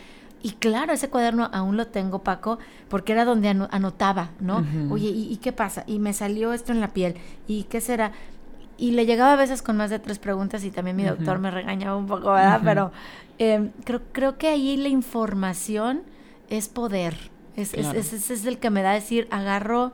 Y 0.43 0.53
claro, 0.53 0.95
ese 0.95 1.11
cuaderno 1.11 1.51
aún 1.53 1.77
lo 1.77 1.89
tengo, 1.89 2.21
Paco, 2.21 2.59
porque 2.89 3.13
era 3.13 3.27
donde 3.27 3.51
anotaba, 3.51 4.31
¿no? 4.41 4.65
Oye, 4.91 5.09
¿y, 5.09 5.37
qué 5.37 5.53
pasa? 5.53 5.85
Y 5.87 5.99
me 5.99 6.15
salió 6.15 6.55
esto 6.55 6.73
en 6.73 6.81
la 6.81 6.89
piel. 6.89 7.17
¿Y 7.47 7.65
qué 7.65 7.83
será? 7.83 8.13
Y 8.81 8.93
le 8.93 9.05
llegaba 9.05 9.35
a 9.35 9.37
veces 9.37 9.61
con 9.61 9.77
más 9.77 9.91
de 9.91 9.99
tres 9.99 10.19
preguntas 10.19 10.65
y 10.65 10.71
también 10.71 10.97
mi 10.97 11.05
doctor 11.05 11.39
me 11.39 11.51
regañaba 11.51 11.97
un 11.97 12.07
poco, 12.07 12.33
¿verdad? 12.33 12.63
Pero 12.65 12.93
em, 13.39 13.71
creo, 13.85 14.01
creo 14.11 14.39
que 14.39 14.49
ahí 14.49 14.79
la 14.79 14.89
información 14.89 16.03
es 16.49 16.69
poder. 16.69 17.15
Es, 17.57 17.75
es, 17.75 18.31
es, 18.31 18.47
el 18.47 18.59
que 18.59 18.71
me 18.71 18.81
da 18.81 18.93
decir, 18.93 19.29
agarro 19.31 19.93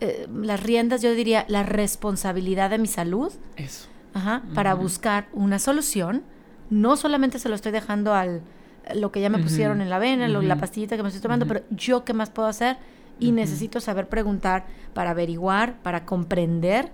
eh, 0.00 0.28
las 0.32 0.62
riendas, 0.62 1.02
yo 1.02 1.12
diría, 1.12 1.44
la 1.48 1.64
responsabilidad 1.64 2.70
de 2.70 2.78
mi 2.78 2.86
salud. 2.86 3.32
Eso. 3.56 3.88
Ajá, 4.14 4.42
para 4.54 4.74
buscar 4.74 5.26
una 5.32 5.58
solución. 5.58 6.22
No 6.70 6.96
solamente 6.96 7.40
se 7.40 7.48
lo 7.48 7.56
estoy 7.56 7.72
dejando 7.72 8.14
al 8.14 8.42
lo 8.94 9.10
que 9.12 9.20
ya 9.20 9.28
me 9.28 9.38
pusieron 9.38 9.80
en 9.80 9.90
la 9.90 9.98
vena, 9.98 10.28
la 10.28 10.56
pastillita 10.56 10.96
que 10.96 11.02
me 11.02 11.08
estoy 11.08 11.22
tomando, 11.22 11.46
pero 11.46 11.62
yo 11.70 12.04
qué 12.04 12.12
más 12.12 12.30
puedo 12.30 12.48
hacer 12.48 12.76
y 13.18 13.32
necesito 13.32 13.80
saber 13.80 14.08
preguntar 14.08 14.66
para 14.94 15.10
averiguar, 15.10 15.80
para 15.82 16.04
comprender 16.04 16.90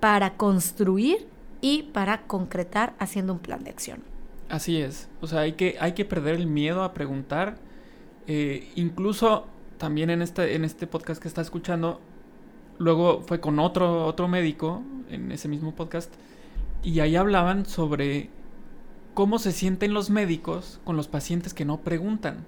para 0.00 0.36
construir 0.36 1.28
y 1.60 1.84
para 1.84 2.22
concretar 2.22 2.94
haciendo 2.98 3.34
un 3.34 3.38
plan 3.38 3.62
de 3.62 3.70
acción. 3.70 4.02
Así 4.48 4.80
es. 4.80 5.08
O 5.20 5.26
sea, 5.26 5.40
hay 5.40 5.52
que, 5.52 5.76
hay 5.78 5.92
que 5.92 6.04
perder 6.04 6.34
el 6.34 6.46
miedo 6.46 6.82
a 6.82 6.92
preguntar. 6.92 7.58
Eh, 8.26 8.70
incluso 8.74 9.46
también 9.78 10.10
en 10.10 10.22
este, 10.22 10.54
en 10.54 10.64
este 10.64 10.86
podcast 10.86 11.22
que 11.22 11.28
está 11.28 11.40
escuchando, 11.40 12.00
luego 12.78 13.22
fue 13.22 13.40
con 13.40 13.58
otro, 13.58 14.06
otro 14.06 14.26
médico 14.26 14.82
en 15.08 15.30
ese 15.30 15.48
mismo 15.48 15.74
podcast. 15.74 16.12
Y 16.82 17.00
ahí 17.00 17.14
hablaban 17.14 17.66
sobre 17.66 18.30
cómo 19.14 19.38
se 19.38 19.52
sienten 19.52 19.92
los 19.92 20.10
médicos 20.10 20.80
con 20.84 20.96
los 20.96 21.08
pacientes 21.08 21.54
que 21.54 21.64
no 21.64 21.80
preguntan. 21.80 22.46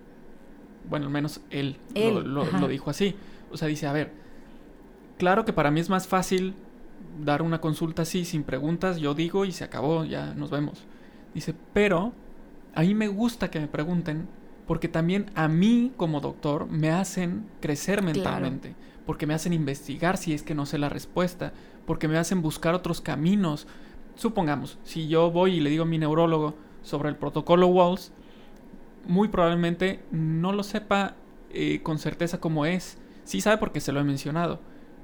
Bueno, 0.88 1.06
al 1.06 1.12
menos 1.12 1.40
él, 1.50 1.76
lo 1.94 2.68
dijo 2.68 2.90
así. 2.90 3.14
O 3.52 3.56
sea, 3.56 3.68
dice, 3.68 3.86
a 3.86 3.92
ver, 3.92 4.10
claro 5.18 5.44
que 5.44 5.52
para 5.52 5.70
mí 5.70 5.78
es 5.78 5.90
más 5.90 6.08
fácil 6.08 6.54
dar 7.20 7.42
una 7.42 7.60
consulta 7.60 8.02
así, 8.02 8.24
sin 8.24 8.42
preguntas, 8.42 8.98
yo 8.98 9.14
digo 9.14 9.44
y 9.44 9.52
se 9.52 9.64
acabó, 9.64 10.04
ya 10.04 10.34
nos 10.34 10.50
vemos. 10.50 10.84
Dice, 11.34 11.54
pero 11.72 12.12
a 12.74 12.82
mí 12.82 12.94
me 12.94 13.08
gusta 13.08 13.50
que 13.50 13.60
me 13.60 13.68
pregunten 13.68 14.28
porque 14.66 14.88
también 14.88 15.30
a 15.34 15.48
mí 15.48 15.92
como 15.96 16.20
doctor 16.20 16.68
me 16.68 16.90
hacen 16.90 17.46
crecer 17.60 18.02
mentalmente, 18.02 18.74
porque 19.06 19.26
me 19.26 19.34
hacen 19.34 19.52
investigar 19.52 20.16
si 20.16 20.32
es 20.32 20.42
que 20.42 20.54
no 20.54 20.66
sé 20.66 20.78
la 20.78 20.88
respuesta, 20.88 21.52
porque 21.86 22.08
me 22.08 22.18
hacen 22.18 22.42
buscar 22.42 22.74
otros 22.74 23.00
caminos. 23.00 23.66
Supongamos, 24.14 24.78
si 24.84 25.08
yo 25.08 25.30
voy 25.30 25.54
y 25.56 25.60
le 25.60 25.70
digo 25.70 25.82
a 25.82 25.86
mi 25.86 25.98
neurólogo 25.98 26.54
sobre 26.82 27.08
el 27.08 27.16
protocolo 27.16 27.66
Walls, 27.66 28.12
muy 29.06 29.28
probablemente 29.28 30.04
no 30.10 30.52
lo 30.52 30.62
sepa 30.62 31.16
eh, 31.50 31.80
con 31.82 31.98
certeza 31.98 32.40
cómo 32.40 32.66
es. 32.66 32.98
Sí 33.24 33.40
sabe 33.40 33.58
porque 33.58 33.80
se 33.80 33.92
lo 33.92 34.00
he 34.00 34.04
mencionado 34.04 34.60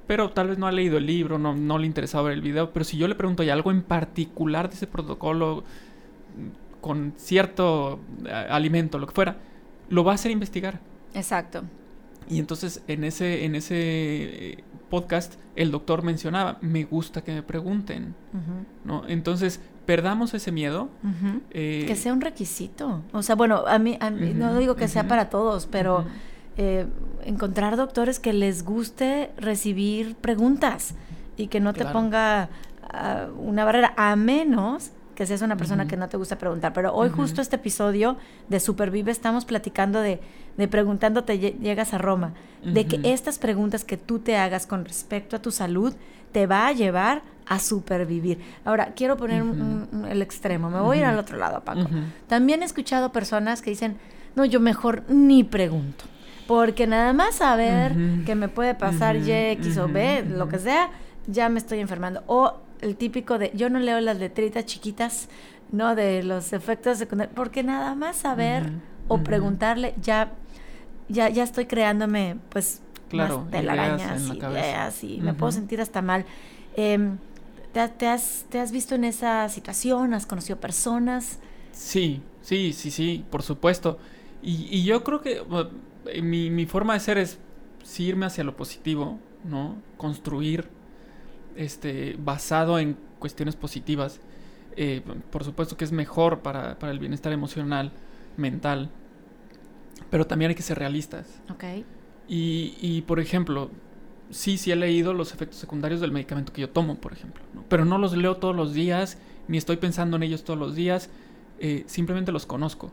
pero 0.09 0.31
tal 0.31 0.49
vez 0.49 0.59
no 0.59 0.67
ha 0.67 0.73
leído 0.73 0.97
el 0.97 1.07
libro, 1.07 1.39
no, 1.39 1.55
no 1.55 1.79
le 1.79 1.87
interesaba 1.87 2.31
ver 2.31 2.33
el 2.33 2.41
video, 2.41 2.73
pero 2.73 2.85
si 2.85 2.97
yo 2.97 3.07
le 3.07 3.15
pregunto 3.15 3.43
hay 3.43 3.51
algo 3.51 3.71
en 3.71 3.83
particular 3.83 4.69
de 4.69 4.75
ese 4.75 4.89
protocolo 4.89 5.63
mm, 6.37 6.81
con 6.81 7.13
cierto 7.17 8.01
eh, 8.25 8.31
alimento, 8.33 8.99
lo 8.99 9.07
que 9.07 9.15
fuera, 9.15 9.37
lo 9.91 10.03
va 10.03 10.13
a 10.13 10.15
hacer 10.17 10.33
investigar. 10.33 10.81
Exacto. 11.15 11.63
Y 12.27 12.39
entonces 12.39 12.83
en 12.89 13.05
ese, 13.05 13.45
en 13.45 13.55
ese 13.55 13.77
eh, 13.77 14.65
podcast 14.89 15.35
el 15.57 15.71
doctor 15.71 16.03
mencionaba, 16.03 16.57
me 16.63 16.85
gusta 16.85 17.23
que 17.23 17.35
me 17.35 17.43
pregunten, 17.43 18.15
¿no? 18.85 19.03
Entonces, 19.09 19.61
perdamos 19.87 20.33
ese 20.35 20.53
miedo. 20.53 20.89
Eh, 21.51 21.85
que 21.87 21.97
sea 21.97 22.13
un 22.13 22.21
requisito. 22.21 23.03
O 23.13 23.23
sea, 23.23 23.35
bueno, 23.35 23.65
a 23.67 23.79
mí, 23.79 23.99
no 24.35 24.57
digo 24.57 24.77
que 24.77 24.87
sea 24.87 25.09
para 25.09 25.31
todos, 25.31 25.67
pero 25.67 26.07
eh, 26.61 26.87
encontrar 27.25 27.77
doctores 27.77 28.19
que 28.19 28.33
les 28.33 28.65
guste 28.65 29.31
recibir 29.37 30.17
preguntas 30.17 30.97
y 31.37 31.47
que 31.47 31.61
no 31.61 31.73
te 31.73 31.85
ponga 31.85 32.49
ah, 32.83 33.29
una 33.39 33.65
barrera, 33.65 33.95
a 33.97 34.17
menos 34.17 34.91
que 35.15 35.25
seas 35.25 35.43
una 35.43 35.57
persona 35.57 35.87
que 35.87 35.97
no 35.97 36.09
te 36.09 36.17
gusta 36.17 36.37
preguntar. 36.37 36.73
Pero 36.73 36.93
hoy 36.95 37.11
justo 37.11 37.41
este 37.41 37.57
episodio 37.57 38.17
de 38.49 38.59
Supervive 38.59 39.13
estamos 39.13 39.45
platicando 39.45 40.01
de, 40.01 40.21
de 40.57 40.67
preguntándote 40.67 41.39
llegas 41.39 41.95
a 41.95 41.99
Roma, 41.99 42.35
de 42.65 42.87
que 42.87 43.01
estas 43.05 43.39
preguntas 43.39 43.85
que 43.85 43.97
tú 43.97 44.19
te 44.19 44.37
hagas 44.37 44.67
con 44.67 44.85
respecto 44.85 45.37
a 45.37 45.39
tu 45.43 45.53
salud 45.53 45.95
te 46.33 46.49
va 46.49 46.67
a 46.67 46.73
llevar 46.73 47.23
a 47.47 47.61
supervivir. 47.61 48.41
Ahora, 48.65 48.95
quiero 48.97 49.17
poner 49.17 49.45
el 50.11 50.23
extremo, 50.23 50.71
me 50.71 50.81
voy 50.81 50.97
a 50.97 51.01
ir 51.01 51.07
al 51.07 51.19
otro 51.21 51.39
lado, 51.39 51.61
Paco. 51.61 51.89
También 52.27 52.63
he 52.63 52.65
escuchado 52.65 53.13
personas 53.13 53.63
que 53.63 53.71
dicen, 53.71 53.97
no, 54.35 54.45
yo 54.45 54.59
mejor 54.59 55.05
ni 55.09 55.45
pregunto 55.45 56.05
porque 56.49 56.87
nada 56.87 57.13
más 57.13 57.35
saber 57.35 57.95
que 58.25 58.35
me 58.35 58.49
puede 58.49 58.75
pasar 58.75 59.17
Y, 59.17 59.31
X 59.31 59.77
o 59.77 59.87
B, 59.87 60.25
lo 60.25 60.49
que 60.49 60.59
sea, 60.59 60.91
ya 61.27 61.51
me 61.51 61.59
estoy 61.59 61.79
enfermando. 61.79 62.23
O 62.27 62.55
el 62.81 62.97
típico 62.97 63.37
de, 63.37 63.53
yo 63.55 63.69
no 63.69 63.79
leo 63.79 64.01
las 64.01 64.19
letritas 64.19 64.65
chiquitas, 64.65 65.29
¿no? 65.73 65.95
De 65.95 66.23
los 66.23 66.55
efectos 66.55 66.97
secundarios, 66.97 67.37
porque 67.37 67.63
nada 67.63 67.95
más 67.95 68.17
saber 68.17 68.73
o 69.09 69.19
preguntarle, 69.19 69.93
ya, 70.01 70.33
ya, 71.11 71.29
ya 71.29 71.43
estoy 71.43 71.67
creándome, 71.67 72.39
pues, 72.49 72.81
claro, 73.11 73.41
más 73.41 73.51
telarañas 73.51 74.23
y 74.33 74.39
ideas 74.39 75.05
y 75.05 75.21
me 75.21 75.35
puedo 75.35 75.53
sentir 75.53 75.83
hasta 75.83 76.01
mal. 76.01 76.25
Em, 76.77 77.19
¿te, 77.75 78.07
has, 78.07 78.47
¿Te 78.49 78.59
has 78.59 78.73
visto 78.73 78.95
en 78.95 79.05
esa 79.05 79.47
situación? 79.51 80.15
¿Has 80.15 80.25
conocido 80.25 80.59
personas? 80.59 81.41
Sí, 81.73 82.23
sí, 82.41 82.73
sí, 82.73 82.91
sí, 82.91 83.23
por 83.31 83.43
supuesto. 83.43 83.99
Y, 84.43 84.67
y 84.71 84.85
yo 84.85 85.05
creo 85.05 85.21
que 85.21 85.43
mi, 86.23 86.51
mi 86.51 86.67
forma 86.67 86.95
de 86.95 87.01
ser 87.01 87.19
es 87.19 87.39
irme 87.99 88.27
hacia 88.27 88.45
lo 88.45 88.57
positivo, 88.57 89.19
¿no? 89.45 89.77
Construir 89.97 90.69
este, 91.57 92.17
basado 92.19 92.79
en 92.79 92.97
cuestiones 93.19 93.57
positivas. 93.57 94.21
Eh, 94.77 95.03
por 95.31 95.45
supuesto 95.45 95.77
que 95.77 95.85
es 95.85 95.93
mejor 95.93 96.41
para, 96.41 96.79
para, 96.79 96.93
el 96.93 96.99
bienestar 96.99 97.33
emocional, 97.33 97.91
mental, 98.37 98.91
pero 100.11 100.27
también 100.27 100.51
hay 100.51 100.55
que 100.55 100.63
ser 100.63 100.79
realistas. 100.79 101.41
Ok. 101.51 101.65
Y, 102.29 102.77
y, 102.81 103.03
por 103.03 103.19
ejemplo, 103.19 103.71
sí, 104.31 104.59
sí 104.59 104.71
he 104.71 104.77
leído 104.77 105.15
los 105.15 105.33
efectos 105.33 105.59
secundarios 105.59 106.01
del 106.01 106.13
medicamento 106.13 106.53
que 106.53 106.61
yo 106.61 106.71
tomo, 106.71 106.97
por 106.97 107.13
ejemplo, 107.13 107.43
pero 107.69 107.85
no 107.85 107.99
los 107.99 108.17
leo 108.17 108.37
todos 108.37 108.55
los 108.55 108.75
días, 108.75 109.19
ni 109.49 109.57
estoy 109.57 109.79
pensando 109.79 110.17
en 110.17 110.23
ellos 110.23 110.45
todos 110.45 110.59
los 110.59 110.77
días, 110.77 111.11
eh, 111.59 111.85
simplemente 111.87 112.31
los 112.31 112.47
conozco, 112.47 112.93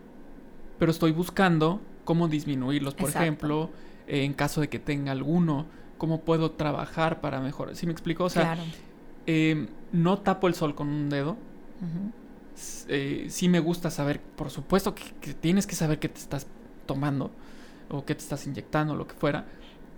pero 0.80 0.90
estoy 0.90 1.12
buscando 1.12 1.82
cómo 2.06 2.30
disminuirlos, 2.30 2.94
por 2.94 3.10
ejemplo, 3.10 3.70
en 4.08 4.34
caso 4.34 4.62
de 4.62 4.70
que 4.70 4.80
tenga 4.80 5.12
alguno, 5.12 5.66
cómo 5.98 6.22
puedo 6.22 6.52
trabajar 6.52 7.20
para 7.20 7.42
mejorar. 7.42 7.76
¿Sí 7.76 7.86
me 7.86 7.92
explico? 7.92 8.24
O 8.24 8.30
sea, 8.30 8.58
em, 9.26 9.68
no 9.92 10.20
tapo 10.20 10.48
el 10.48 10.54
sol 10.54 10.76
con 10.76 10.88
un 10.88 11.10
dedo. 11.10 11.36
Eh, 12.88 13.26
sí 13.30 13.50
me 13.50 13.60
gusta 13.60 13.90
saber, 13.90 14.22
por 14.22 14.50
supuesto 14.50 14.96
que, 14.96 15.34
tienes 15.34 15.68
que 15.68 15.76
saber 15.76 16.00
qué 16.00 16.08
te 16.08 16.20
estás 16.20 16.48
tomando 16.86 17.32
o 17.90 18.06
qué 18.06 18.16
te 18.16 18.22
estás 18.22 18.48
inyectando, 18.48 18.96
lo 18.96 19.08
que 19.08 19.16
fuera. 19.16 19.46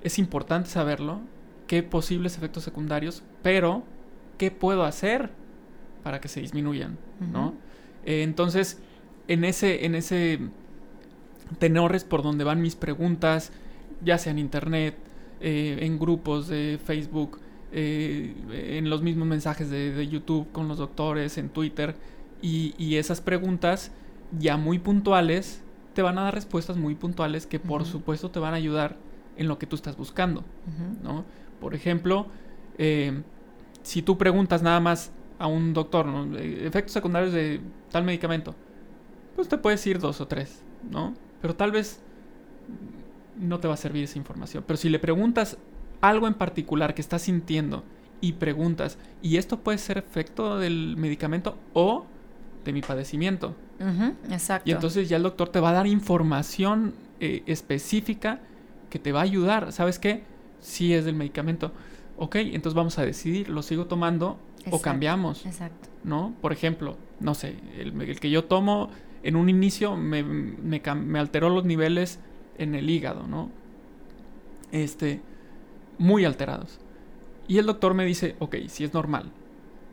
Es 0.01 0.17
importante 0.17 0.69
saberlo, 0.69 1.19
qué 1.67 1.83
posibles 1.83 2.37
efectos 2.37 2.63
secundarios, 2.63 3.23
pero 3.43 3.83
qué 4.37 4.49
puedo 4.51 4.85
hacer 4.85 5.31
para 6.03 6.21
que 6.21 6.29
se 6.29 6.39
disminuyan, 6.39 6.97
¿no? 7.19 7.53
Eh, 8.05 8.23
entonces, 8.23 8.79
en 9.27 9.43
ese, 9.43 9.85
en 9.85 9.95
ese 9.95 10.39
tenores 11.59 12.03
por 12.03 12.23
donde 12.23 12.43
van 12.43 12.61
mis 12.61 12.75
preguntas, 12.75 13.51
ya 14.03 14.17
sea 14.17 14.31
en 14.31 14.39
internet, 14.39 14.95
eh, 15.39 15.79
en 15.81 15.99
grupos 15.99 16.47
de 16.47 16.79
Facebook, 16.83 17.39
eh, 17.71 18.33
en 18.77 18.89
los 18.89 19.01
mismos 19.01 19.27
mensajes 19.27 19.69
de, 19.69 20.07
YouTube 20.07 20.51
con 20.51 20.67
los 20.67 20.77
doctores, 20.77 21.37
en 21.37 21.49
Twitter, 21.49 21.95
y, 22.41 22.95
esas 22.95 23.21
preguntas 23.21 23.91
ya 24.39 24.57
muy 24.57 24.79
puntuales 24.79 25.61
te 25.93 26.01
van 26.01 26.17
a 26.17 26.23
dar 26.23 26.35
respuestas 26.35 26.77
muy 26.77 26.95
puntuales 26.95 27.47
que 27.47 27.59
por 27.59 27.85
supuesto 27.85 28.29
te 28.29 28.39
van 28.39 28.53
a 28.53 28.57
ayudar 28.57 28.97
en 29.35 29.47
lo 29.47 29.57
que 29.57 29.65
tú 29.65 29.75
estás 29.75 29.97
buscando, 29.97 30.43
¿no? 31.03 31.25
Por 31.59 31.73
ejemplo, 31.73 32.27
eh, 32.77 33.23
si 33.81 34.01
tú 34.01 34.17
preguntas 34.17 34.61
nada 34.61 34.79
más 34.79 35.11
a 35.39 35.47
un 35.47 35.73
doctor, 35.73 36.07
efectos 36.39 36.93
secundarios 36.93 37.33
de 37.33 37.61
tal 37.91 38.03
medicamento, 38.03 38.55
pues 39.35 39.47
te 39.47 39.57
puedes 39.57 39.85
ir 39.87 39.99
dos 39.99 40.21
o 40.21 40.27
tres, 40.27 40.63
¿no? 40.89 41.13
Pero 41.41 41.55
tal 41.55 41.71
vez 41.71 41.99
no 43.39 43.59
te 43.59 43.67
va 43.67 43.75
a 43.75 43.77
servir 43.77 44.03
esa 44.03 44.17
información. 44.17 44.63
Pero 44.65 44.77
si 44.77 44.89
le 44.89 44.99
preguntas 44.99 45.57
algo 46.01 46.27
en 46.27 46.33
particular 46.33 46.93
que 46.93 47.01
estás 47.01 47.23
sintiendo 47.23 47.83
y 48.21 48.33
preguntas, 48.33 48.97
¿y 49.21 49.37
esto 49.37 49.59
puede 49.59 49.77
ser 49.77 49.97
efecto 49.97 50.57
del 50.59 50.95
medicamento 50.97 51.57
o 51.73 52.05
de 52.65 52.73
mi 52.73 52.81
padecimiento? 52.81 53.55
exacto. 54.29 54.67
Y 54.67 54.73
entonces 54.73 55.07
ya 55.07 55.17
el 55.17 55.23
doctor 55.23 55.49
te 55.49 55.59
va 55.59 55.69
a 55.69 55.73
dar 55.73 55.87
información 55.87 56.93
eh, 57.19 57.43
específica 57.45 58.39
que 58.89 58.99
te 58.99 59.11
va 59.11 59.19
a 59.19 59.23
ayudar. 59.23 59.71
¿Sabes 59.71 59.99
qué? 59.99 60.23
Si 60.59 60.93
es 60.93 61.05
del 61.05 61.15
medicamento. 61.15 61.71
Ok, 62.17 62.37
entonces 62.37 62.73
vamos 62.73 62.97
a 62.97 63.05
decidir, 63.05 63.49
¿lo 63.49 63.61
sigo 63.61 63.85
tomando 63.85 64.39
o 64.71 64.81
cambiamos? 64.81 65.45
Exacto. 65.45 65.89
¿No? 66.03 66.33
Por 66.41 66.51
ejemplo, 66.51 66.97
no 67.19 67.35
sé, 67.35 67.55
el, 67.77 68.19
que 68.19 68.29
yo 68.29 68.45
tomo 68.45 68.89
en 69.27 69.35
un 69.35 69.49
inicio 69.49 69.97
me, 69.97 70.23
me, 70.23 70.81
me 70.81 71.19
alteró 71.19 71.49
los 71.49 71.65
niveles 71.65 72.21
en 72.57 72.75
el 72.75 72.89
hígado, 72.89 73.27
¿no? 73.27 73.51
Este, 74.71 75.19
muy 75.97 76.23
alterados. 76.23 76.79
Y 77.45 77.57
el 77.57 77.65
doctor 77.65 77.93
me 77.93 78.05
dice, 78.05 78.37
ok, 78.39 78.55
si 78.67 78.85
es 78.85 78.93
normal 78.93 79.29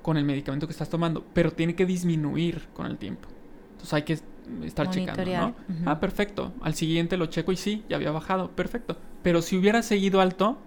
con 0.03 0.17
el 0.19 0.25
medicamento 0.25 0.69
que 0.69 0.73
estás 0.73 0.89
tomando, 0.89 1.27
pero 1.35 1.53
tiene 1.53 1.75
que 1.75 1.85
disminuir 1.85 2.69
con 2.75 2.87
el 2.87 2.97
tiempo. 2.97 3.29
Entonces 3.73 3.93
hay 3.95 4.03
que 4.03 4.19
estar 4.65 4.89
checando, 4.91 5.25
¿no? 5.25 5.55
Ah, 5.85 5.99
perfecto. 5.99 6.53
Al 6.61 6.75
siguiente 6.75 7.17
lo 7.17 7.27
checo 7.27 7.51
y 7.51 7.57
sí, 7.57 7.83
ya 7.89 7.97
había 7.97 8.13
bajado, 8.13 8.53
perfecto. 8.53 8.99
Pero 9.25 9.43
si 9.43 9.57
hubiera 9.57 9.83
seguido 9.83 10.21
alto, 10.21 10.59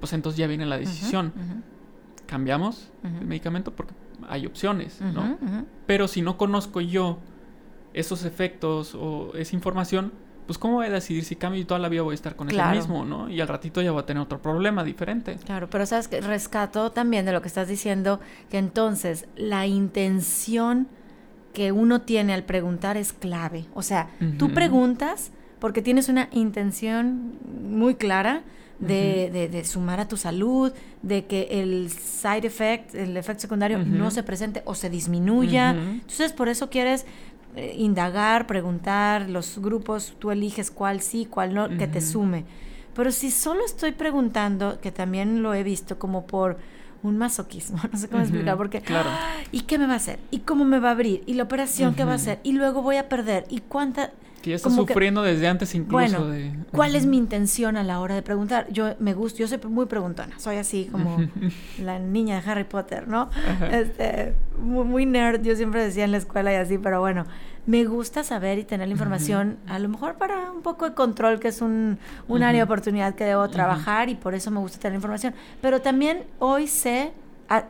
pues 0.00 0.14
entonces 0.14 0.38
ya 0.38 0.46
viene 0.46 0.64
la 0.64 0.78
decisión. 0.78 1.30
Cambiamos 2.24 2.90
el 3.02 3.26
medicamento 3.26 3.76
porque 3.76 3.92
hay 4.26 4.46
opciones, 4.46 5.02
¿no? 5.02 5.36
Pero 5.86 6.08
si 6.08 6.22
no 6.22 6.38
conozco 6.38 6.80
yo 6.80 7.18
esos 7.94 8.24
efectos 8.24 8.94
o 8.94 9.32
esa 9.34 9.56
información, 9.56 10.12
pues 10.46 10.58
cómo 10.58 10.74
voy 10.74 10.86
a 10.86 10.90
decidir 10.90 11.24
si 11.24 11.36
cambio 11.36 11.62
y 11.62 11.64
toda 11.64 11.80
la 11.80 11.88
vida 11.88 12.02
voy 12.02 12.12
a 12.12 12.14
estar 12.14 12.36
con 12.36 12.50
el 12.50 12.70
mismo, 12.70 13.04
¿no? 13.04 13.30
Y 13.30 13.40
al 13.40 13.48
ratito 13.48 13.80
ya 13.80 13.92
voy 13.92 14.02
a 14.02 14.06
tener 14.06 14.22
otro 14.22 14.42
problema 14.42 14.84
diferente. 14.84 15.36
Claro, 15.44 15.70
pero 15.70 15.86
sabes 15.86 16.08
que 16.08 16.20
rescato 16.20 16.92
también 16.92 17.24
de 17.24 17.32
lo 17.32 17.40
que 17.40 17.48
estás 17.48 17.68
diciendo, 17.68 18.20
que 18.50 18.58
entonces 18.58 19.26
la 19.36 19.66
intención 19.66 20.88
que 21.54 21.72
uno 21.72 22.02
tiene 22.02 22.34
al 22.34 22.42
preguntar 22.42 22.96
es 22.96 23.12
clave. 23.12 23.64
O 23.74 23.82
sea, 23.82 24.10
tú 24.38 24.52
preguntas 24.52 25.30
porque 25.60 25.80
tienes 25.80 26.08
una 26.08 26.28
intención 26.32 27.38
muy 27.70 27.94
clara 27.94 28.42
de, 28.78 29.48
de, 29.50 29.64
sumar 29.64 30.00
a 30.00 30.08
tu 30.08 30.16
salud, 30.16 30.72
de 31.02 31.24
que 31.26 31.48
el 31.50 31.90
side 31.90 32.46
effect, 32.46 32.94
el 32.94 33.16
efecto 33.16 33.42
secundario, 33.42 33.78
no 33.78 34.10
se 34.10 34.22
presente 34.22 34.62
o 34.66 34.74
se 34.74 34.90
disminuya. 34.90 35.70
Entonces, 35.70 36.32
por 36.32 36.48
eso 36.48 36.68
quieres 36.68 37.06
eh, 37.56 37.74
indagar, 37.78 38.46
preguntar, 38.46 39.30
los 39.30 39.58
grupos, 39.58 40.14
tú 40.18 40.30
eliges 40.30 40.70
cuál 40.70 41.00
sí, 41.00 41.26
cuál 41.26 41.54
no, 41.54 41.68
que 41.68 41.86
te 41.86 42.00
sume. 42.00 42.44
Pero 42.94 43.12
si 43.12 43.30
solo 43.30 43.64
estoy 43.64 43.92
preguntando, 43.92 44.80
que 44.80 44.92
también 44.92 45.42
lo 45.42 45.54
he 45.54 45.62
visto 45.62 45.98
como 45.98 46.26
por 46.26 46.58
un 47.02 47.18
masoquismo, 47.18 47.78
no 47.92 47.98
sé 47.98 48.08
cómo 48.08 48.22
explicar, 48.22 48.56
porque, 48.56 48.80
claro. 48.80 49.10
¿y 49.52 49.62
qué 49.62 49.78
me 49.78 49.86
va 49.86 49.94
a 49.94 49.96
hacer? 49.96 50.18
¿Y 50.30 50.40
cómo 50.40 50.64
me 50.64 50.80
va 50.80 50.88
a 50.88 50.92
abrir? 50.92 51.22
¿Y 51.26 51.34
la 51.34 51.44
operación 51.44 51.94
qué 51.94 52.04
va 52.04 52.12
a 52.12 52.16
hacer? 52.16 52.40
Y 52.42 52.52
luego 52.52 52.82
voy 52.82 52.96
a 52.96 53.08
perder. 53.08 53.46
¿Y 53.48 53.60
cuánta? 53.60 54.12
Que 54.44 54.50
ya 54.50 54.56
está 54.56 54.68
sufriendo 54.68 55.22
desde 55.22 55.48
antes 55.48 55.74
incluso 55.74 56.18
bueno, 56.18 56.26
de... 56.26 56.52
¿cuál 56.70 56.96
es 56.96 57.06
mi 57.06 57.16
intención 57.16 57.78
a 57.78 57.82
la 57.82 57.98
hora 58.00 58.14
de 58.14 58.20
preguntar? 58.20 58.66
Yo 58.70 58.94
me 58.98 59.14
gusto, 59.14 59.38
yo 59.38 59.48
soy 59.48 59.58
muy 59.66 59.86
preguntona, 59.86 60.38
soy 60.38 60.56
así 60.56 60.90
como 60.92 61.16
la 61.78 61.98
niña 61.98 62.38
de 62.38 62.50
Harry 62.50 62.64
Potter, 62.64 63.08
¿no? 63.08 63.30
Este, 63.72 64.34
muy, 64.58 65.06
nerd, 65.06 65.40
yo 65.40 65.56
siempre 65.56 65.82
decía 65.82 66.04
en 66.04 66.10
la 66.10 66.18
escuela 66.18 66.52
y 66.52 66.56
así, 66.56 66.76
pero 66.76 67.00
bueno, 67.00 67.24
me 67.64 67.86
gusta 67.86 68.22
saber 68.22 68.58
y 68.58 68.64
tener 68.64 68.86
la 68.86 68.92
información, 68.92 69.56
a 69.66 69.78
lo 69.78 69.88
mejor 69.88 70.16
para 70.16 70.52
un 70.52 70.60
poco 70.60 70.90
de 70.90 70.94
control, 70.94 71.40
que 71.40 71.48
es 71.48 71.62
un, 71.62 71.98
área 72.28 72.52
de 72.52 72.62
oportunidad 72.64 73.14
que 73.14 73.24
debo 73.24 73.48
trabajar 73.48 74.10
y 74.10 74.14
por 74.14 74.34
eso 74.34 74.50
me 74.50 74.58
gusta 74.58 74.78
tener 74.78 74.92
la 74.92 74.96
información, 74.96 75.32
pero 75.62 75.80
también 75.80 76.24
hoy 76.38 76.66
sé 76.66 77.12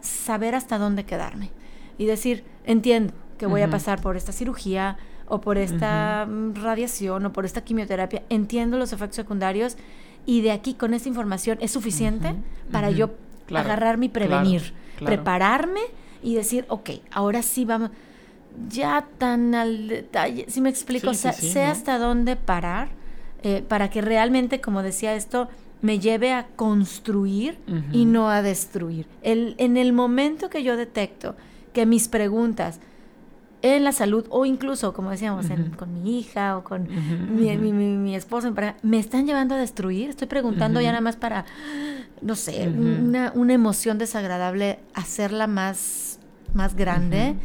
saber 0.00 0.56
hasta 0.56 0.76
dónde 0.76 1.04
quedarme 1.04 1.52
y 1.98 2.06
decir, 2.06 2.42
entiendo 2.64 3.12
que 3.38 3.46
voy 3.46 3.62
a 3.62 3.70
pasar 3.70 4.00
por 4.00 4.16
esta 4.16 4.32
cirugía, 4.32 4.96
o 5.26 5.40
por 5.40 5.58
esta 5.58 6.28
radiación 6.54 7.26
o 7.26 7.32
por 7.32 7.44
esta 7.44 7.62
quimioterapia, 7.62 8.22
entiendo 8.28 8.78
los 8.78 8.92
efectos 8.92 9.16
secundarios 9.16 9.76
y 10.26 10.40
de 10.42 10.52
aquí 10.52 10.74
con 10.74 10.94
esta 10.94 11.08
información 11.08 11.58
es 11.60 11.70
suficiente 11.70 12.34
para 12.70 12.90
yo 12.90 13.10
agarrarme 13.52 14.06
y 14.06 14.08
prevenir, 14.08 14.72
prepararme 15.04 15.80
y 16.22 16.34
decir, 16.34 16.64
ok, 16.68 16.90
ahora 17.10 17.42
sí 17.42 17.64
vamos, 17.64 17.90
ya 18.68 19.06
tan 19.18 19.54
al 19.54 19.88
detalle, 19.88 20.46
si 20.48 20.60
me 20.60 20.70
explico, 20.70 21.12
sé 21.14 21.64
hasta 21.64 21.98
dónde 21.98 22.36
parar 22.36 22.88
eh, 23.42 23.62
para 23.66 23.90
que 23.90 24.00
realmente, 24.00 24.60
como 24.60 24.82
decía 24.82 25.14
esto, 25.14 25.48
me 25.82 25.98
lleve 25.98 26.32
a 26.32 26.46
construir 26.56 27.58
y 27.92 28.06
no 28.06 28.30
a 28.30 28.40
destruir. 28.40 29.06
El, 29.22 29.54
en 29.58 29.76
el 29.76 29.92
momento 29.92 30.48
que 30.48 30.62
yo 30.62 30.78
detecto 30.78 31.36
que 31.74 31.84
mis 31.84 32.08
preguntas 32.08 32.80
en 33.64 33.82
la 33.82 33.92
salud 33.92 34.26
o 34.28 34.44
incluso, 34.44 34.92
como 34.92 35.10
decíamos, 35.10 35.46
con 35.78 36.02
mi 36.02 36.18
hija 36.18 36.58
o 36.58 36.64
con 36.64 36.86
mi, 37.34 37.56
mi, 37.56 37.72
mi, 37.72 38.14
esposo, 38.14 38.52
me 38.82 38.98
están 38.98 39.26
llevando 39.26 39.54
a 39.54 39.58
destruir. 39.58 40.10
Estoy 40.10 40.28
preguntando 40.28 40.82
ya 40.82 40.90
nada 40.90 41.00
más 41.00 41.16
para, 41.16 41.46
no 42.20 42.36
sé, 42.36 42.68
una, 42.68 43.32
una, 43.34 43.54
emoción 43.54 43.96
desagradable, 43.96 44.80
hacerla 44.92 45.46
más, 45.46 46.18
más 46.52 46.76
grande. 46.76 47.36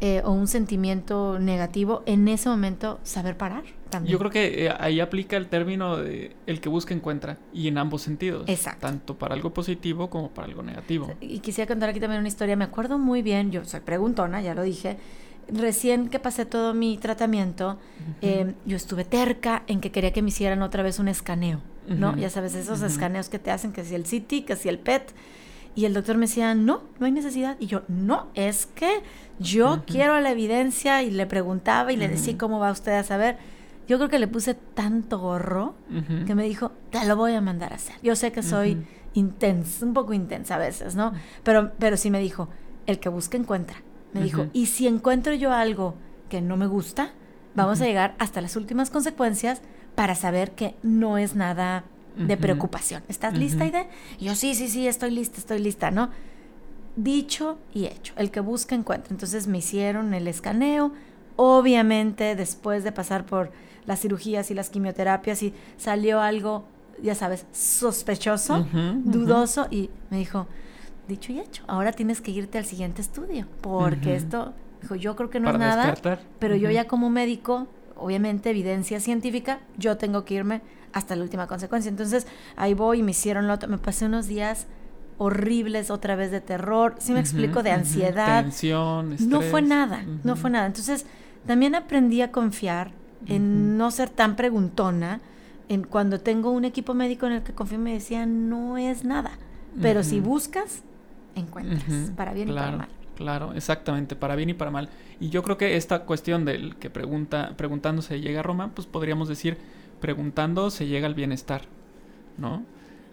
Eh, 0.00 0.20
o 0.24 0.32
un 0.32 0.48
sentimiento 0.48 1.38
negativo, 1.38 2.02
en 2.04 2.28
ese 2.28 2.48
momento 2.48 3.00
saber 3.04 3.38
parar. 3.38 3.62
También. 3.88 4.12
Yo 4.12 4.18
creo 4.18 4.30
que 4.30 4.66
eh, 4.66 4.74
ahí 4.78 5.00
aplica 5.00 5.36
el 5.36 5.46
término 5.46 5.96
de 5.96 6.36
el 6.46 6.60
que 6.60 6.68
busca 6.68 6.92
encuentra 6.92 7.38
y 7.54 7.68
en 7.68 7.78
ambos 7.78 8.02
sentidos. 8.02 8.46
Exacto. 8.48 8.86
Tanto 8.86 9.16
para 9.16 9.34
algo 9.34 9.54
positivo 9.54 10.10
como 10.10 10.30
para 10.30 10.48
algo 10.48 10.62
negativo. 10.62 11.10
Y 11.20 11.38
quisiera 11.38 11.66
contar 11.66 11.88
aquí 11.88 12.00
también 12.00 12.18
una 12.18 12.28
historia. 12.28 12.54
Me 12.54 12.64
acuerdo 12.64 12.98
muy 12.98 13.22
bien, 13.22 13.50
yo 13.50 13.64
soy 13.64 13.80
preguntona, 13.80 14.42
ya 14.42 14.54
lo 14.54 14.62
dije 14.62 14.98
recién 15.48 16.08
que 16.08 16.18
pasé 16.18 16.46
todo 16.46 16.74
mi 16.74 16.98
tratamiento, 16.98 17.78
em, 18.20 18.54
yo 18.64 18.76
estuve 18.76 19.04
terca 19.04 19.62
en 19.66 19.80
que 19.80 19.90
quería 19.90 20.12
que 20.12 20.22
me 20.22 20.28
hicieran 20.28 20.62
otra 20.62 20.82
vez 20.82 20.98
un 20.98 21.08
escaneo, 21.08 21.60
¿no? 21.88 22.16
Ya 22.16 22.30
sabes, 22.30 22.54
esos 22.54 22.82
escaneos 22.82 23.28
que 23.28 23.38
te 23.38 23.50
hacen, 23.50 23.72
que 23.72 23.84
si 23.84 23.94
el 23.94 24.04
CT, 24.04 24.44
que 24.44 24.56
si 24.56 24.68
el 24.68 24.78
PET. 24.78 25.12
Y 25.76 25.86
el 25.86 25.94
doctor 25.94 26.16
me 26.16 26.26
decía, 26.26 26.54
no, 26.54 26.84
no 27.00 27.06
hay 27.06 27.12
necesidad. 27.12 27.56
Y 27.58 27.66
yo, 27.66 27.82
no, 27.88 28.28
es 28.34 28.66
que 28.66 29.02
yo 29.40 29.82
quiero 29.86 30.20
la 30.20 30.30
evidencia. 30.30 31.02
Y 31.02 31.10
le 31.10 31.26
preguntaba 31.26 31.92
y 31.92 31.96
le 31.96 32.08
decía, 32.08 32.38
¿cómo 32.38 32.60
va 32.60 32.70
usted 32.70 32.92
a 32.92 33.02
saber? 33.02 33.38
Yo 33.88 33.98
creo 33.98 34.08
que 34.08 34.20
le 34.20 34.28
puse 34.28 34.54
tanto 34.54 35.18
gorro 35.18 35.74
que 36.26 36.34
me 36.34 36.44
dijo, 36.44 36.70
te 36.90 37.04
lo 37.06 37.16
voy 37.16 37.34
a 37.34 37.40
mandar 37.40 37.72
a 37.72 37.76
hacer. 37.76 37.96
Yo 38.02 38.14
sé 38.14 38.30
que 38.30 38.42
soy 38.42 38.86
intensa, 39.14 39.84
un 39.84 39.94
poco 39.94 40.12
intensa 40.12 40.54
a 40.54 40.58
veces, 40.58 40.94
¿no? 40.94 41.12
Pero, 41.42 41.72
pero 41.78 41.96
sí 41.96 42.10
me 42.10 42.20
dijo, 42.20 42.48
el 42.86 42.98
que 43.00 43.08
busca 43.08 43.36
encuentra. 43.36 43.76
Me 44.14 44.22
dijo, 44.22 44.46
y 44.52 44.66
si 44.66 44.86
encuentro 44.86 45.34
yo 45.34 45.52
algo 45.52 45.94
que 46.30 46.40
no 46.40 46.56
me 46.56 46.66
gusta, 46.66 47.12
vamos 47.54 47.80
a 47.80 47.84
llegar 47.84 48.14
hasta 48.18 48.40
las 48.40 48.56
últimas 48.56 48.88
consecuencias 48.90 49.60
para 49.94 50.14
saber 50.14 50.52
que 50.52 50.74
no 50.82 51.18
es 51.18 51.34
nada 51.34 51.84
de 52.16 52.36
preocupación. 52.36 53.02
¿Estás 53.08 53.36
lista, 53.36 53.66
Ide? 53.66 53.88
Y 54.18 54.26
yo, 54.26 54.34
sí, 54.34 54.54
sí, 54.54 54.68
sí, 54.68 54.86
estoy 54.86 55.10
lista, 55.10 55.38
estoy 55.38 55.58
lista, 55.58 55.90
¿no? 55.90 56.10
Dicho 56.96 57.58
y 57.74 57.86
hecho. 57.86 58.14
El 58.16 58.30
que 58.30 58.40
busca 58.40 58.74
encuentra. 58.74 59.10
Entonces 59.10 59.48
me 59.48 59.58
hicieron 59.58 60.14
el 60.14 60.28
escaneo. 60.28 60.92
Obviamente, 61.36 62.36
después 62.36 62.84
de 62.84 62.92
pasar 62.92 63.26
por 63.26 63.50
las 63.86 64.00
cirugías 64.00 64.50
y 64.50 64.54
las 64.54 64.70
quimioterapias, 64.70 65.42
y 65.42 65.52
salió 65.76 66.20
algo, 66.20 66.64
ya 67.02 67.14
sabes, 67.16 67.46
sospechoso, 67.52 68.66
dudoso, 69.04 69.66
y 69.70 69.90
me 70.10 70.18
dijo, 70.18 70.46
dicho 71.08 71.32
y 71.32 71.40
hecho. 71.40 71.62
Ahora 71.66 71.92
tienes 71.92 72.20
que 72.20 72.30
irte 72.30 72.58
al 72.58 72.64
siguiente 72.64 73.02
estudio, 73.02 73.46
porque 73.60 74.14
esto, 74.14 74.54
dijo, 74.82 74.94
yo 74.94 75.16
creo 75.16 75.30
que 75.30 75.40
no 75.40 75.50
es 75.50 75.58
nada, 75.58 75.94
pero 76.38 76.56
yo 76.56 76.70
ya 76.70 76.86
como 76.86 77.10
médico, 77.10 77.66
obviamente 77.96 78.50
evidencia 78.50 79.00
científica, 79.00 79.60
yo 79.76 79.96
tengo 79.96 80.24
que 80.24 80.34
irme 80.34 80.62
hasta 80.92 81.16
la 81.16 81.22
última 81.22 81.46
consecuencia. 81.46 81.88
Entonces, 81.88 82.26
ahí 82.56 82.74
voy 82.74 83.00
y 83.00 83.02
me 83.02 83.10
hicieron 83.10 83.46
lo 83.46 83.54
otro, 83.54 83.68
me 83.68 83.78
pasé 83.78 84.06
unos 84.06 84.26
días 84.26 84.66
horribles 85.18 85.90
otra 85.90 86.16
vez 86.16 86.30
de 86.30 86.40
terror, 86.40 86.96
si 86.98 87.12
me 87.12 87.20
explico, 87.20 87.62
de 87.62 87.70
ansiedad. 87.70 88.42
Tensión, 88.42 89.16
No 89.28 89.40
fue 89.42 89.62
nada, 89.62 90.04
no 90.22 90.36
fue 90.36 90.50
nada. 90.50 90.66
Entonces, 90.66 91.06
también 91.46 91.74
aprendí 91.74 92.22
a 92.22 92.32
confiar 92.32 92.92
en 93.26 93.76
no 93.76 93.90
ser 93.90 94.10
tan 94.10 94.36
preguntona, 94.36 95.20
en, 95.68 95.82
cuando 95.82 96.20
tengo 96.20 96.50
un 96.50 96.64
equipo 96.64 96.94
médico 96.94 97.26
en 97.26 97.32
el 97.32 97.42
que 97.42 97.52
confío 97.52 97.78
me 97.78 97.92
decían, 97.92 98.48
no 98.48 98.76
es 98.76 99.04
nada. 99.04 99.32
Pero 99.80 100.04
si 100.04 100.20
buscas, 100.20 100.82
encuentras, 101.34 102.10
para 102.16 102.32
bien 102.32 102.50
y 102.50 102.52
para 102.52 102.76
mal. 102.76 102.88
Claro, 103.16 103.52
exactamente, 103.54 104.16
para 104.16 104.34
bien 104.34 104.50
y 104.50 104.54
para 104.54 104.70
mal. 104.70 104.88
Y 105.20 105.28
yo 105.28 105.42
creo 105.42 105.56
que 105.56 105.76
esta 105.76 106.04
cuestión 106.04 106.44
del 106.44 106.76
que 106.76 106.90
pregunta, 106.90 107.54
preguntando 107.56 108.02
se 108.02 108.20
llega 108.20 108.40
a 108.40 108.42
Roma, 108.42 108.72
pues 108.74 108.86
podríamos 108.86 109.28
decir, 109.28 109.56
preguntando 110.00 110.70
se 110.70 110.86
llega 110.86 111.06
al 111.06 111.14
bienestar, 111.14 111.62
¿no? 112.36 112.64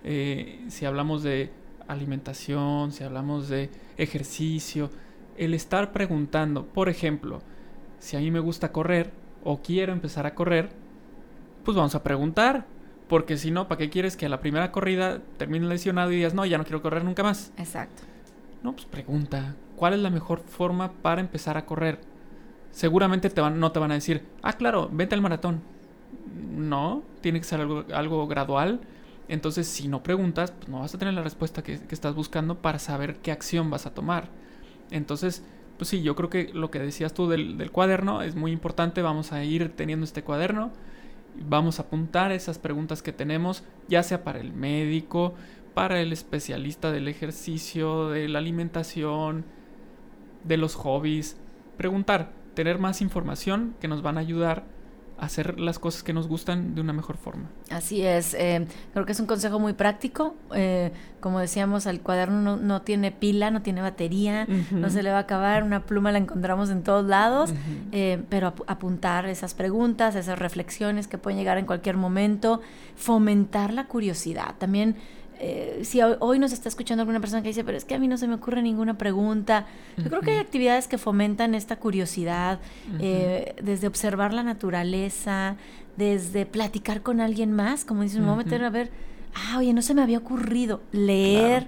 Eh, 0.03 0.65
si 0.69 0.85
hablamos 0.85 1.21
de 1.21 1.51
alimentación, 1.87 2.91
si 2.91 3.03
hablamos 3.03 3.47
de 3.49 3.69
ejercicio, 3.97 4.89
el 5.37 5.53
estar 5.53 5.91
preguntando, 5.91 6.65
por 6.65 6.89
ejemplo, 6.89 7.41
si 7.99 8.17
a 8.17 8.19
mí 8.19 8.31
me 8.31 8.39
gusta 8.39 8.71
correr 8.71 9.11
o 9.43 9.61
quiero 9.61 9.93
empezar 9.93 10.25
a 10.25 10.33
correr, 10.33 10.69
pues 11.63 11.77
vamos 11.77 11.93
a 11.93 12.01
preguntar, 12.03 12.65
porque 13.07 13.37
si 13.37 13.51
no, 13.51 13.67
¿para 13.67 13.77
qué 13.77 13.89
quieres 13.89 14.17
que 14.17 14.25
a 14.25 14.29
la 14.29 14.39
primera 14.39 14.71
corrida 14.71 15.21
termine 15.37 15.67
lesionado 15.67 16.11
y 16.11 16.15
digas, 16.15 16.33
no, 16.33 16.45
ya 16.45 16.57
no 16.57 16.63
quiero 16.63 16.81
correr 16.81 17.03
nunca 17.03 17.23
más? 17.23 17.51
Exacto. 17.57 18.03
No, 18.63 18.73
pues 18.73 18.85
pregunta, 18.85 19.55
¿cuál 19.75 19.93
es 19.93 19.99
la 19.99 20.09
mejor 20.09 20.39
forma 20.39 20.91
para 20.91 21.21
empezar 21.21 21.57
a 21.57 21.65
correr? 21.65 21.99
Seguramente 22.71 23.29
te 23.29 23.41
van, 23.41 23.59
no 23.59 23.71
te 23.71 23.79
van 23.79 23.91
a 23.91 23.95
decir, 23.95 24.23
ah, 24.43 24.53
claro, 24.53 24.89
vente 24.91 25.15
al 25.15 25.21
maratón. 25.21 25.61
No, 26.55 27.03
tiene 27.21 27.39
que 27.39 27.45
ser 27.45 27.61
algo, 27.61 27.85
algo 27.93 28.27
gradual. 28.27 28.81
Entonces, 29.27 29.67
si 29.67 29.87
no 29.87 30.03
preguntas, 30.03 30.51
pues 30.51 30.69
no 30.69 30.79
vas 30.79 30.93
a 30.93 30.97
tener 30.97 31.13
la 31.13 31.23
respuesta 31.23 31.63
que, 31.63 31.79
estás 31.89 32.13
buscando 32.15 32.61
para 32.61 32.79
saber 32.79 33.17
qué 33.17 33.31
acción 33.31 33.69
vas 33.69 33.85
a 33.85 33.93
tomar. 33.93 34.29
Entonces, 34.91 35.43
pues 35.77 35.89
sí, 35.89 36.01
yo 36.03 36.15
creo 36.15 36.29
que 36.29 36.51
lo 36.53 36.69
que 36.69 36.79
decías 36.79 37.13
tú 37.13 37.27
del, 37.27 37.57
del 37.57 37.71
cuaderno 37.71 38.21
es 38.21 38.35
muy 38.35 38.51
importante. 38.51 39.01
Vamos 39.01 39.31
a 39.31 39.43
ir 39.43 39.73
teniendo 39.75 40.03
este 40.03 40.23
cuaderno. 40.23 40.71
Vamos 41.47 41.79
a 41.79 41.83
apuntar 41.83 42.31
esas 42.31 42.59
preguntas 42.59 43.01
que 43.01 43.13
tenemos, 43.13 43.63
ya 43.87 44.03
sea 44.03 44.23
para 44.23 44.39
el 44.39 44.51
médico, 44.51 45.33
para 45.73 46.01
el 46.01 46.11
especialista 46.13 46.91
del 46.91 47.07
ejercicio, 47.07 48.09
de 48.09 48.27
la 48.27 48.39
alimentación, 48.39 49.45
de 50.43 50.57
los 50.57 50.75
hobbies. 50.75 51.37
Preguntar, 51.77 52.31
tener 52.53 52.79
más 52.79 53.01
información 53.01 53.75
que 53.79 53.87
nos 53.87 54.01
van 54.01 54.17
a 54.17 54.21
ayudar 54.21 54.65
hacer 55.21 55.59
las 55.59 55.77
cosas 55.77 56.01
que 56.01 56.13
nos 56.13 56.27
gustan 56.27 56.73
de 56.73 56.81
una 56.81 56.93
mejor 56.93 57.15
forma. 57.15 57.47
Así 57.69 58.01
es, 58.01 58.33
eh, 58.33 58.65
creo 58.91 59.05
que 59.05 59.11
es 59.11 59.19
un 59.19 59.27
consejo 59.27 59.59
muy 59.59 59.73
práctico. 59.73 60.35
Eh, 60.53 60.91
como 61.19 61.39
decíamos, 61.39 61.85
el 61.85 62.01
cuaderno 62.01 62.57
no, 62.57 62.81
tiene 62.81 63.11
pila, 63.11 63.51
no 63.51 63.61
tiene 63.61 63.81
batería, 63.81 64.47
no 64.71 64.89
se 64.89 65.03
le 65.03 65.11
va 65.11 65.17
a 65.17 65.21
acabar, 65.21 65.63
una 65.63 65.85
pluma 65.85 66.11
la 66.11 66.17
encontramos 66.17 66.71
en 66.71 66.81
todos 66.81 67.05
lados, 67.05 67.53
eh, 67.91 68.23
pero 68.29 68.55
apuntar 68.65 69.27
esas 69.27 69.53
preguntas, 69.53 70.15
esas 70.15 70.39
reflexiones 70.39 71.07
que 71.07 71.19
pueden 71.19 71.37
llegar 71.37 71.59
en 71.59 71.67
cualquier 71.67 71.97
momento, 71.97 72.59
fomentar 72.95 73.73
la 73.73 73.85
curiosidad. 73.85 74.55
También 74.57 74.95
eh, 75.43 75.79
si 75.83 75.99
hoy 76.03 76.37
nos 76.37 76.53
está 76.53 76.69
escuchando 76.69 77.01
alguna 77.01 77.19
persona 77.19 77.41
que 77.41 77.47
dice, 77.47 77.63
pero 77.63 77.75
es 77.75 77.83
que 77.83 77.95
a 77.95 77.99
mí 77.99 78.07
no 78.07 78.15
se 78.17 78.27
me 78.27 78.35
ocurre 78.35 78.61
ninguna 78.61 78.99
pregunta, 78.99 79.65
yo 79.97 80.03
creo 80.03 80.21
que 80.21 80.29
hay 80.29 80.37
actividades 80.37 80.87
que 80.87 80.99
fomentan 80.99 81.55
esta 81.55 81.77
curiosidad, 81.77 82.59
eh, 82.99 83.55
desde 83.59 83.87
observar 83.87 84.35
la 84.35 84.43
naturaleza, 84.43 85.55
desde 85.97 86.45
platicar 86.45 87.01
con 87.01 87.21
alguien 87.21 87.53
más, 87.53 87.85
como 87.85 88.03
dices, 88.03 88.19
me 88.19 88.25
voy 88.25 88.35
a 88.35 88.37
meter 88.37 88.63
a 88.63 88.69
ver, 88.69 88.91
ah, 89.33 89.57
oye, 89.57 89.73
no 89.73 89.81
se 89.81 89.95
me 89.95 90.03
había 90.03 90.19
ocurrido 90.19 90.81
leer 90.91 91.65